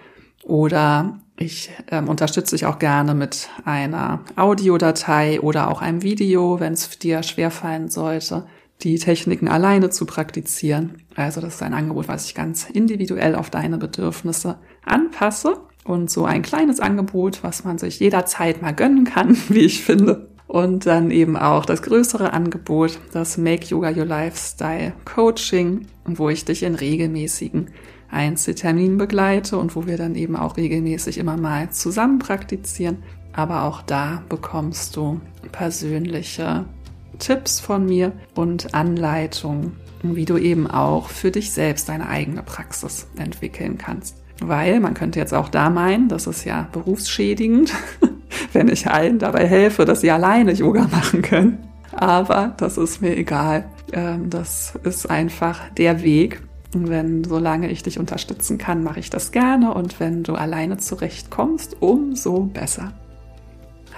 oder 0.43 1.19
ich 1.37 1.71
ähm, 1.89 2.07
unterstütze 2.07 2.55
dich 2.55 2.65
auch 2.65 2.79
gerne 2.79 3.15
mit 3.15 3.49
einer 3.65 4.21
Audiodatei 4.35 5.41
oder 5.41 5.69
auch 5.69 5.81
einem 5.81 6.03
Video, 6.03 6.59
wenn 6.59 6.73
es 6.73 6.99
dir 6.99 7.23
schwerfallen 7.23 7.89
sollte, 7.89 8.45
die 8.83 8.97
Techniken 8.97 9.47
alleine 9.47 9.89
zu 9.89 10.05
praktizieren. 10.05 11.03
Also 11.15 11.41
das 11.41 11.55
ist 11.55 11.63
ein 11.63 11.73
Angebot, 11.73 12.07
was 12.07 12.25
ich 12.25 12.35
ganz 12.35 12.69
individuell 12.69 13.35
auf 13.35 13.49
deine 13.49 13.77
Bedürfnisse 13.77 14.57
anpasse. 14.85 15.57
Und 15.83 16.11
so 16.11 16.25
ein 16.25 16.43
kleines 16.43 16.79
Angebot, 16.79 17.43
was 17.43 17.63
man 17.63 17.79
sich 17.79 17.99
jederzeit 17.99 18.61
mal 18.61 18.73
gönnen 18.73 19.03
kann, 19.03 19.35
wie 19.49 19.61
ich 19.61 19.83
finde. 19.83 20.30
Und 20.51 20.85
dann 20.85 21.11
eben 21.11 21.37
auch 21.37 21.63
das 21.63 21.81
größere 21.81 22.33
Angebot, 22.33 22.99
das 23.13 23.37
Make 23.37 23.67
Yoga 23.67 23.91
Your 23.91 24.03
Lifestyle 24.03 24.91
Coaching, 25.05 25.87
wo 26.03 26.27
ich 26.27 26.43
dich 26.43 26.63
in 26.63 26.75
regelmäßigen 26.75 27.69
Einzelterminen 28.09 28.97
begleite 28.97 29.57
und 29.57 29.77
wo 29.77 29.87
wir 29.87 29.95
dann 29.95 30.13
eben 30.15 30.35
auch 30.35 30.57
regelmäßig 30.57 31.19
immer 31.19 31.37
mal 31.37 31.69
zusammen 31.69 32.19
praktizieren. 32.19 32.97
Aber 33.31 33.63
auch 33.63 33.81
da 33.81 34.23
bekommst 34.27 34.97
du 34.97 35.21
persönliche 35.53 36.65
Tipps 37.17 37.61
von 37.61 37.85
mir 37.85 38.11
und 38.35 38.73
Anleitungen, 38.73 39.77
wie 40.03 40.25
du 40.25 40.35
eben 40.35 40.67
auch 40.69 41.07
für 41.07 41.31
dich 41.31 41.53
selbst 41.53 41.87
deine 41.87 42.09
eigene 42.09 42.43
Praxis 42.43 43.07
entwickeln 43.15 43.77
kannst. 43.77 44.17
weil 44.43 44.79
man 44.79 44.95
könnte 44.95 45.19
jetzt 45.19 45.33
auch 45.33 45.47
da 45.47 45.69
meinen, 45.69 46.09
das 46.09 46.27
ist 46.27 46.43
ja 46.43 46.67
berufsschädigend, 46.73 47.71
wenn 48.53 48.67
ich 48.67 48.89
allen 48.89 49.19
dabei 49.19 49.47
helfe, 49.47 49.85
dass 49.85 50.01
sie 50.01 50.11
alleine 50.11 50.53
Yoga 50.53 50.87
machen 50.91 51.21
können. 51.21 51.59
Aber 51.91 52.53
das 52.57 52.77
ist 52.77 53.01
mir 53.01 53.17
egal. 53.17 53.65
Ähm, 53.91 54.29
das 54.29 54.73
ist 54.83 55.09
einfach 55.09 55.69
der 55.77 56.03
Weg. 56.03 56.41
Wenn, 56.73 57.25
solange 57.25 57.69
ich 57.69 57.83
dich 57.83 57.99
unterstützen 57.99 58.57
kann, 58.57 58.83
mache 58.83 58.99
ich 58.99 59.09
das 59.09 59.31
gerne. 59.31 59.73
Und 59.73 59.99
wenn 59.99 60.23
du 60.23 60.35
alleine 60.35 60.77
zurechtkommst, 60.77 61.81
umso 61.81 62.43
besser. 62.43 62.93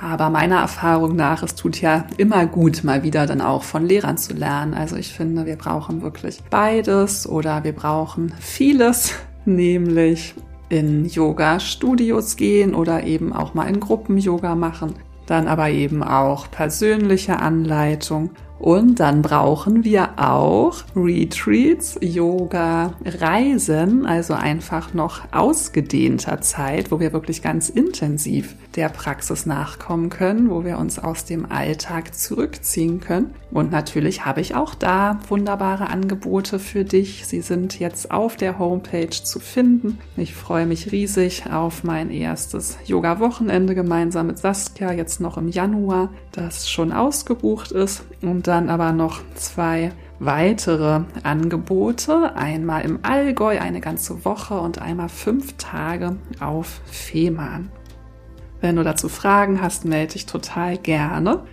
Aber 0.02 0.30
meiner 0.30 0.58
Erfahrung 0.58 1.16
nach, 1.16 1.44
es 1.44 1.56
tut 1.56 1.80
ja 1.80 2.06
immer 2.18 2.46
gut, 2.46 2.84
mal 2.84 3.04
wieder 3.04 3.26
dann 3.26 3.42
auch 3.42 3.64
von 3.64 3.86
Lehrern 3.86 4.18
zu 4.18 4.34
lernen. 4.34 4.74
Also 4.74 4.96
ich 4.96 5.14
finde, 5.14 5.46
wir 5.46 5.56
brauchen 5.56 6.02
wirklich 6.02 6.42
beides 6.50 7.28
oder 7.28 7.64
wir 7.64 7.74
brauchen 7.74 8.34
vieles, 8.40 9.14
nämlich 9.46 10.36
in 10.74 11.06
Yoga-Studios 11.06 12.36
gehen 12.36 12.74
oder 12.74 13.04
eben 13.04 13.32
auch 13.32 13.54
mal 13.54 13.70
in 13.70 13.80
Gruppen 13.80 14.18
Yoga 14.18 14.56
machen. 14.56 14.96
Dann 15.28 15.48
aber 15.48 15.70
eben 15.70 16.02
auch 16.02 16.50
persönliche 16.50 17.40
Anleitung 17.40 18.32
und 18.58 19.00
dann 19.00 19.22
brauchen 19.22 19.84
wir 19.84 20.18
auch 20.18 20.84
Retreats, 20.96 22.00
Yoga, 22.02 22.94
Reisen, 23.06 24.08
also 24.08 24.34
einfach 24.34 24.96
noch 24.96 25.22
ausgedehnter 25.32 26.42
Zeit, 26.42 26.92
wo 26.92 27.00
wir 27.00 27.14
wirklich 27.14 27.44
ganz 27.44 27.70
intensiv 27.70 28.56
der 28.76 28.90
Praxis 28.90 29.46
nachkommen 29.46 30.10
können, 30.10 30.50
wo 30.50 30.66
wir 30.66 30.78
uns 30.78 31.00
aus 31.00 31.26
dem 31.26 31.52
Alltag 31.52 32.16
zurückziehen 32.16 33.00
können. 33.00 33.34
Und 33.52 33.72
natürlich 33.72 34.26
habe 34.26 34.42
ich 34.42 34.56
auch 34.56 34.74
da 34.74 35.20
wunderbare 35.28 35.90
Angebote 35.90 36.58
für 36.60 36.84
dich. 36.84 37.26
Sie 37.28 37.42
sind 37.42 37.80
jetzt 37.80 38.12
auf 38.12 38.36
der 38.36 38.58
Homepage 38.58 39.10
zu 39.10 39.40
finden. 39.40 40.00
Ich 40.18 40.34
freue 40.34 40.66
mich 40.66 40.92
riesig 40.92 41.52
auf 41.52 41.84
mein 41.84 42.10
erstes 42.10 42.78
Yoga-Wochenende 42.86 43.76
gemeinsam 43.76 44.28
mit 44.28 44.40
Saskia, 44.40 44.92
jetzt 44.92 45.22
noch 45.22 45.38
im 45.38 45.50
Januar, 45.50 46.10
das 46.32 46.70
schon 46.70 46.92
ausgebucht 46.92 47.72
ist. 47.72 48.04
Und 48.22 48.48
dann 48.48 48.70
aber 48.70 48.92
noch 48.92 49.22
zwei 49.36 49.92
weitere 50.20 51.02
Angebote. 51.24 52.36
Einmal 52.36 52.84
im 52.84 53.00
Allgäu 53.04 53.60
eine 53.60 53.82
ganze 53.82 54.26
Woche 54.26 54.60
und 54.60 54.82
einmal 54.82 55.10
fünf 55.10 55.54
Tage 55.58 56.16
auf 56.40 56.82
Fehmarn. 56.86 57.70
Wenn 58.64 58.78
du 58.78 58.84
dazu 58.86 59.10
Fragen 59.10 59.62
hast, 59.62 59.84
melde 59.84 60.14
dich 60.14 60.26
total 60.26 60.78
gerne. 60.78 61.44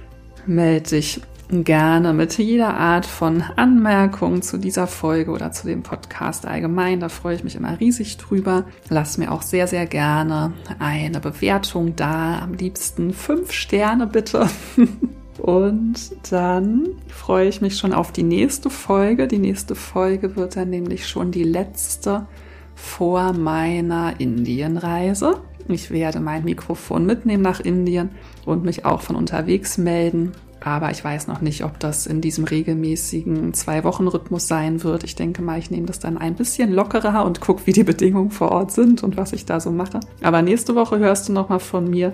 Melde 0.47 0.91
dich 0.91 1.21
gerne 1.51 2.13
mit 2.13 2.39
jeder 2.39 2.75
Art 2.75 3.05
von 3.05 3.43
Anmerkung 3.57 4.43
zu 4.43 4.59
dieser 4.59 4.87
Folge 4.87 5.33
oder 5.33 5.51
zu 5.51 5.67
dem 5.67 5.83
Podcast 5.83 6.47
allgemein. 6.47 7.01
Da 7.01 7.09
freue 7.09 7.35
ich 7.35 7.43
mich 7.43 7.57
immer 7.57 7.81
riesig 7.81 8.17
drüber. 8.19 8.65
Lass 8.91 9.19
mir 9.19 9.33
auch 9.33 9.43
sehr, 9.43 9.67
sehr 9.67 9.87
gerne 9.87 10.53
eine 10.79 11.19
Bewertung 11.19 11.97
da. 11.97 12.39
Am 12.39 12.55
liebsten 12.55 13.13
fünf 13.13 13.51
Sterne 13.51 14.07
bitte. 14.07 14.49
Und 15.39 16.13
dann 16.31 16.91
freue 17.09 17.49
ich 17.49 17.61
mich 17.61 17.77
schon 17.77 17.93
auf 17.93 18.13
die 18.13 18.23
nächste 18.23 18.71
Folge. 18.71 19.27
Die 19.27 19.39
nächste 19.39 19.75
Folge 19.75 20.37
wird 20.37 20.55
dann 20.55 20.71
nämlich 20.71 21.09
schon 21.09 21.33
die 21.33 21.43
letzte 21.43 22.29
vor 22.77 23.33
meiner 23.33 24.21
Indienreise. 24.21 25.41
Ich 25.73 25.91
werde 25.91 26.21
mein 26.21 26.45
Mikrofon 26.45 27.07
mitnehmen 27.07 27.43
nach 27.43 27.61
Indien 27.61 28.11
und 28.45 28.64
mich 28.64 28.85
auch 28.85 29.03
von 29.03 29.16
unterwegs 29.16 29.79
melden. 29.79 30.33
Aber 30.62 30.91
ich 30.91 31.03
weiß 31.03 31.27
noch 31.27 31.41
nicht, 31.41 31.64
ob 31.64 31.81
das 31.81 32.07
in 32.07 32.21
diesem 32.21 32.45
regelmäßigen 32.45 33.55
Zwei-Wochen-Rhythmus 33.55 34.47
sein 34.47 34.85
wird. 34.85 35.05
Ich 35.05 35.14
denke 35.14 35.41
mal, 35.41 35.59
ich 35.59 35.71
nehme 35.71 35.87
das 35.87 36.01
dann 36.01 36.18
ein 36.18 36.35
bisschen 36.35 36.71
lockerer 36.73 37.25
und 37.25 37.41
gucke, 37.41 37.66
wie 37.66 37.73
die 37.73 37.83
Bedingungen 37.83 38.31
vor 38.31 38.53
Ort 38.53 38.73
sind 38.73 39.03
und 39.03 39.16
was 39.16 39.33
ich 39.33 39.47
da 39.47 39.59
so 39.59 39.71
mache. 39.71 40.01
Aber 40.23 40.43
nächste 40.43 40.75
Woche 40.75 40.99
hörst 40.99 41.29
du 41.29 41.33
nochmal 41.33 41.61
von 41.61 41.89
mir, 41.89 42.12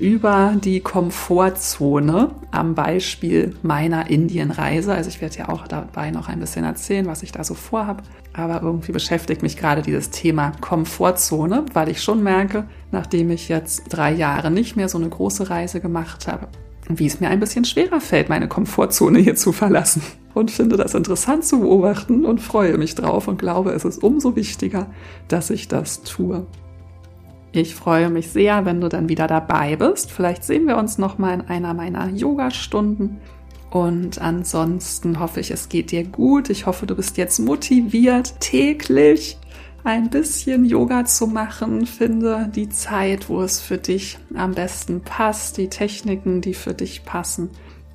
über 0.00 0.54
die 0.62 0.80
Komfortzone 0.80 2.30
am 2.50 2.74
Beispiel 2.74 3.54
meiner 3.62 4.08
Indienreise. 4.10 4.94
Also 4.94 5.08
ich 5.08 5.20
werde 5.20 5.38
ja 5.38 5.48
auch 5.48 5.66
dabei 5.66 6.10
noch 6.10 6.28
ein 6.28 6.40
bisschen 6.40 6.64
erzählen, 6.64 7.06
was 7.06 7.22
ich 7.22 7.32
da 7.32 7.44
so 7.44 7.54
vorhabe. 7.54 8.02
Aber 8.32 8.62
irgendwie 8.62 8.92
beschäftigt 8.92 9.42
mich 9.42 9.56
gerade 9.56 9.82
dieses 9.82 10.10
Thema 10.10 10.52
Komfortzone, 10.60 11.66
weil 11.72 11.88
ich 11.88 12.02
schon 12.02 12.22
merke, 12.22 12.64
nachdem 12.92 13.30
ich 13.30 13.48
jetzt 13.48 13.84
drei 13.88 14.12
Jahre 14.12 14.50
nicht 14.50 14.76
mehr 14.76 14.88
so 14.88 14.98
eine 14.98 15.08
große 15.08 15.50
Reise 15.50 15.80
gemacht 15.80 16.28
habe, 16.28 16.48
wie 16.88 17.06
es 17.06 17.20
mir 17.20 17.28
ein 17.28 17.40
bisschen 17.40 17.64
schwerer 17.64 18.00
fällt, 18.00 18.28
meine 18.28 18.48
Komfortzone 18.48 19.18
hier 19.18 19.36
zu 19.36 19.52
verlassen. 19.52 20.02
Und 20.34 20.50
finde 20.50 20.76
das 20.76 20.94
interessant 20.94 21.44
zu 21.44 21.60
beobachten 21.60 22.24
und 22.24 22.40
freue 22.40 22.78
mich 22.78 22.94
drauf 22.94 23.26
und 23.26 23.38
glaube, 23.38 23.72
es 23.72 23.84
ist 23.84 24.02
umso 24.02 24.36
wichtiger, 24.36 24.86
dass 25.26 25.50
ich 25.50 25.66
das 25.66 26.02
tue. 26.02 26.46
Ich 27.52 27.74
freue 27.74 28.10
mich 28.10 28.28
sehr, 28.28 28.64
wenn 28.64 28.80
du 28.80 28.88
dann 28.88 29.08
wieder 29.08 29.26
dabei 29.26 29.76
bist. 29.76 30.12
Vielleicht 30.12 30.44
sehen 30.44 30.66
wir 30.66 30.76
uns 30.76 30.98
noch 30.98 31.18
mal 31.18 31.34
in 31.34 31.40
einer 31.42 31.74
meiner 31.74 32.08
Yoga-Stunden. 32.08 33.20
Und 33.70 34.20
ansonsten 34.20 35.18
hoffe 35.18 35.40
ich, 35.40 35.50
es 35.50 35.68
geht 35.68 35.90
dir 35.90 36.04
gut. 36.04 36.50
Ich 36.50 36.66
hoffe, 36.66 36.86
du 36.86 36.94
bist 36.94 37.16
jetzt 37.16 37.38
motiviert, 37.38 38.34
täglich 38.40 39.38
ein 39.84 40.10
bisschen 40.10 40.64
Yoga 40.64 41.04
zu 41.04 41.26
machen. 41.26 41.86
Finde 41.86 42.50
die 42.54 42.68
Zeit, 42.68 43.28
wo 43.28 43.42
es 43.42 43.60
für 43.60 43.78
dich 43.78 44.18
am 44.34 44.52
besten 44.52 45.00
passt, 45.02 45.56
die 45.56 45.68
Techniken, 45.68 46.40
die 46.40 46.54
für 46.54 46.74
dich 46.74 47.04
passen. 47.04 47.50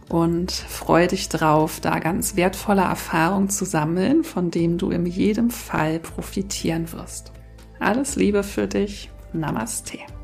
Und 0.10 0.52
freue 0.52 1.08
dich 1.08 1.30
drauf, 1.30 1.80
da 1.80 2.00
ganz 2.00 2.36
wertvolle 2.36 2.82
Erfahrungen 2.82 3.50
zu 3.50 3.66
sammeln, 3.66 4.24
von 4.24 4.52
denen 4.52 4.78
du 4.78 4.90
in 4.92 5.06
jedem 5.06 5.50
Fall 5.50 6.00
profitieren 6.00 6.92
wirst. 6.92 7.32
Alles 7.80 8.16
Liebe 8.16 8.44
für 8.44 8.68
dich. 8.68 9.13
Namaste. 9.34 10.23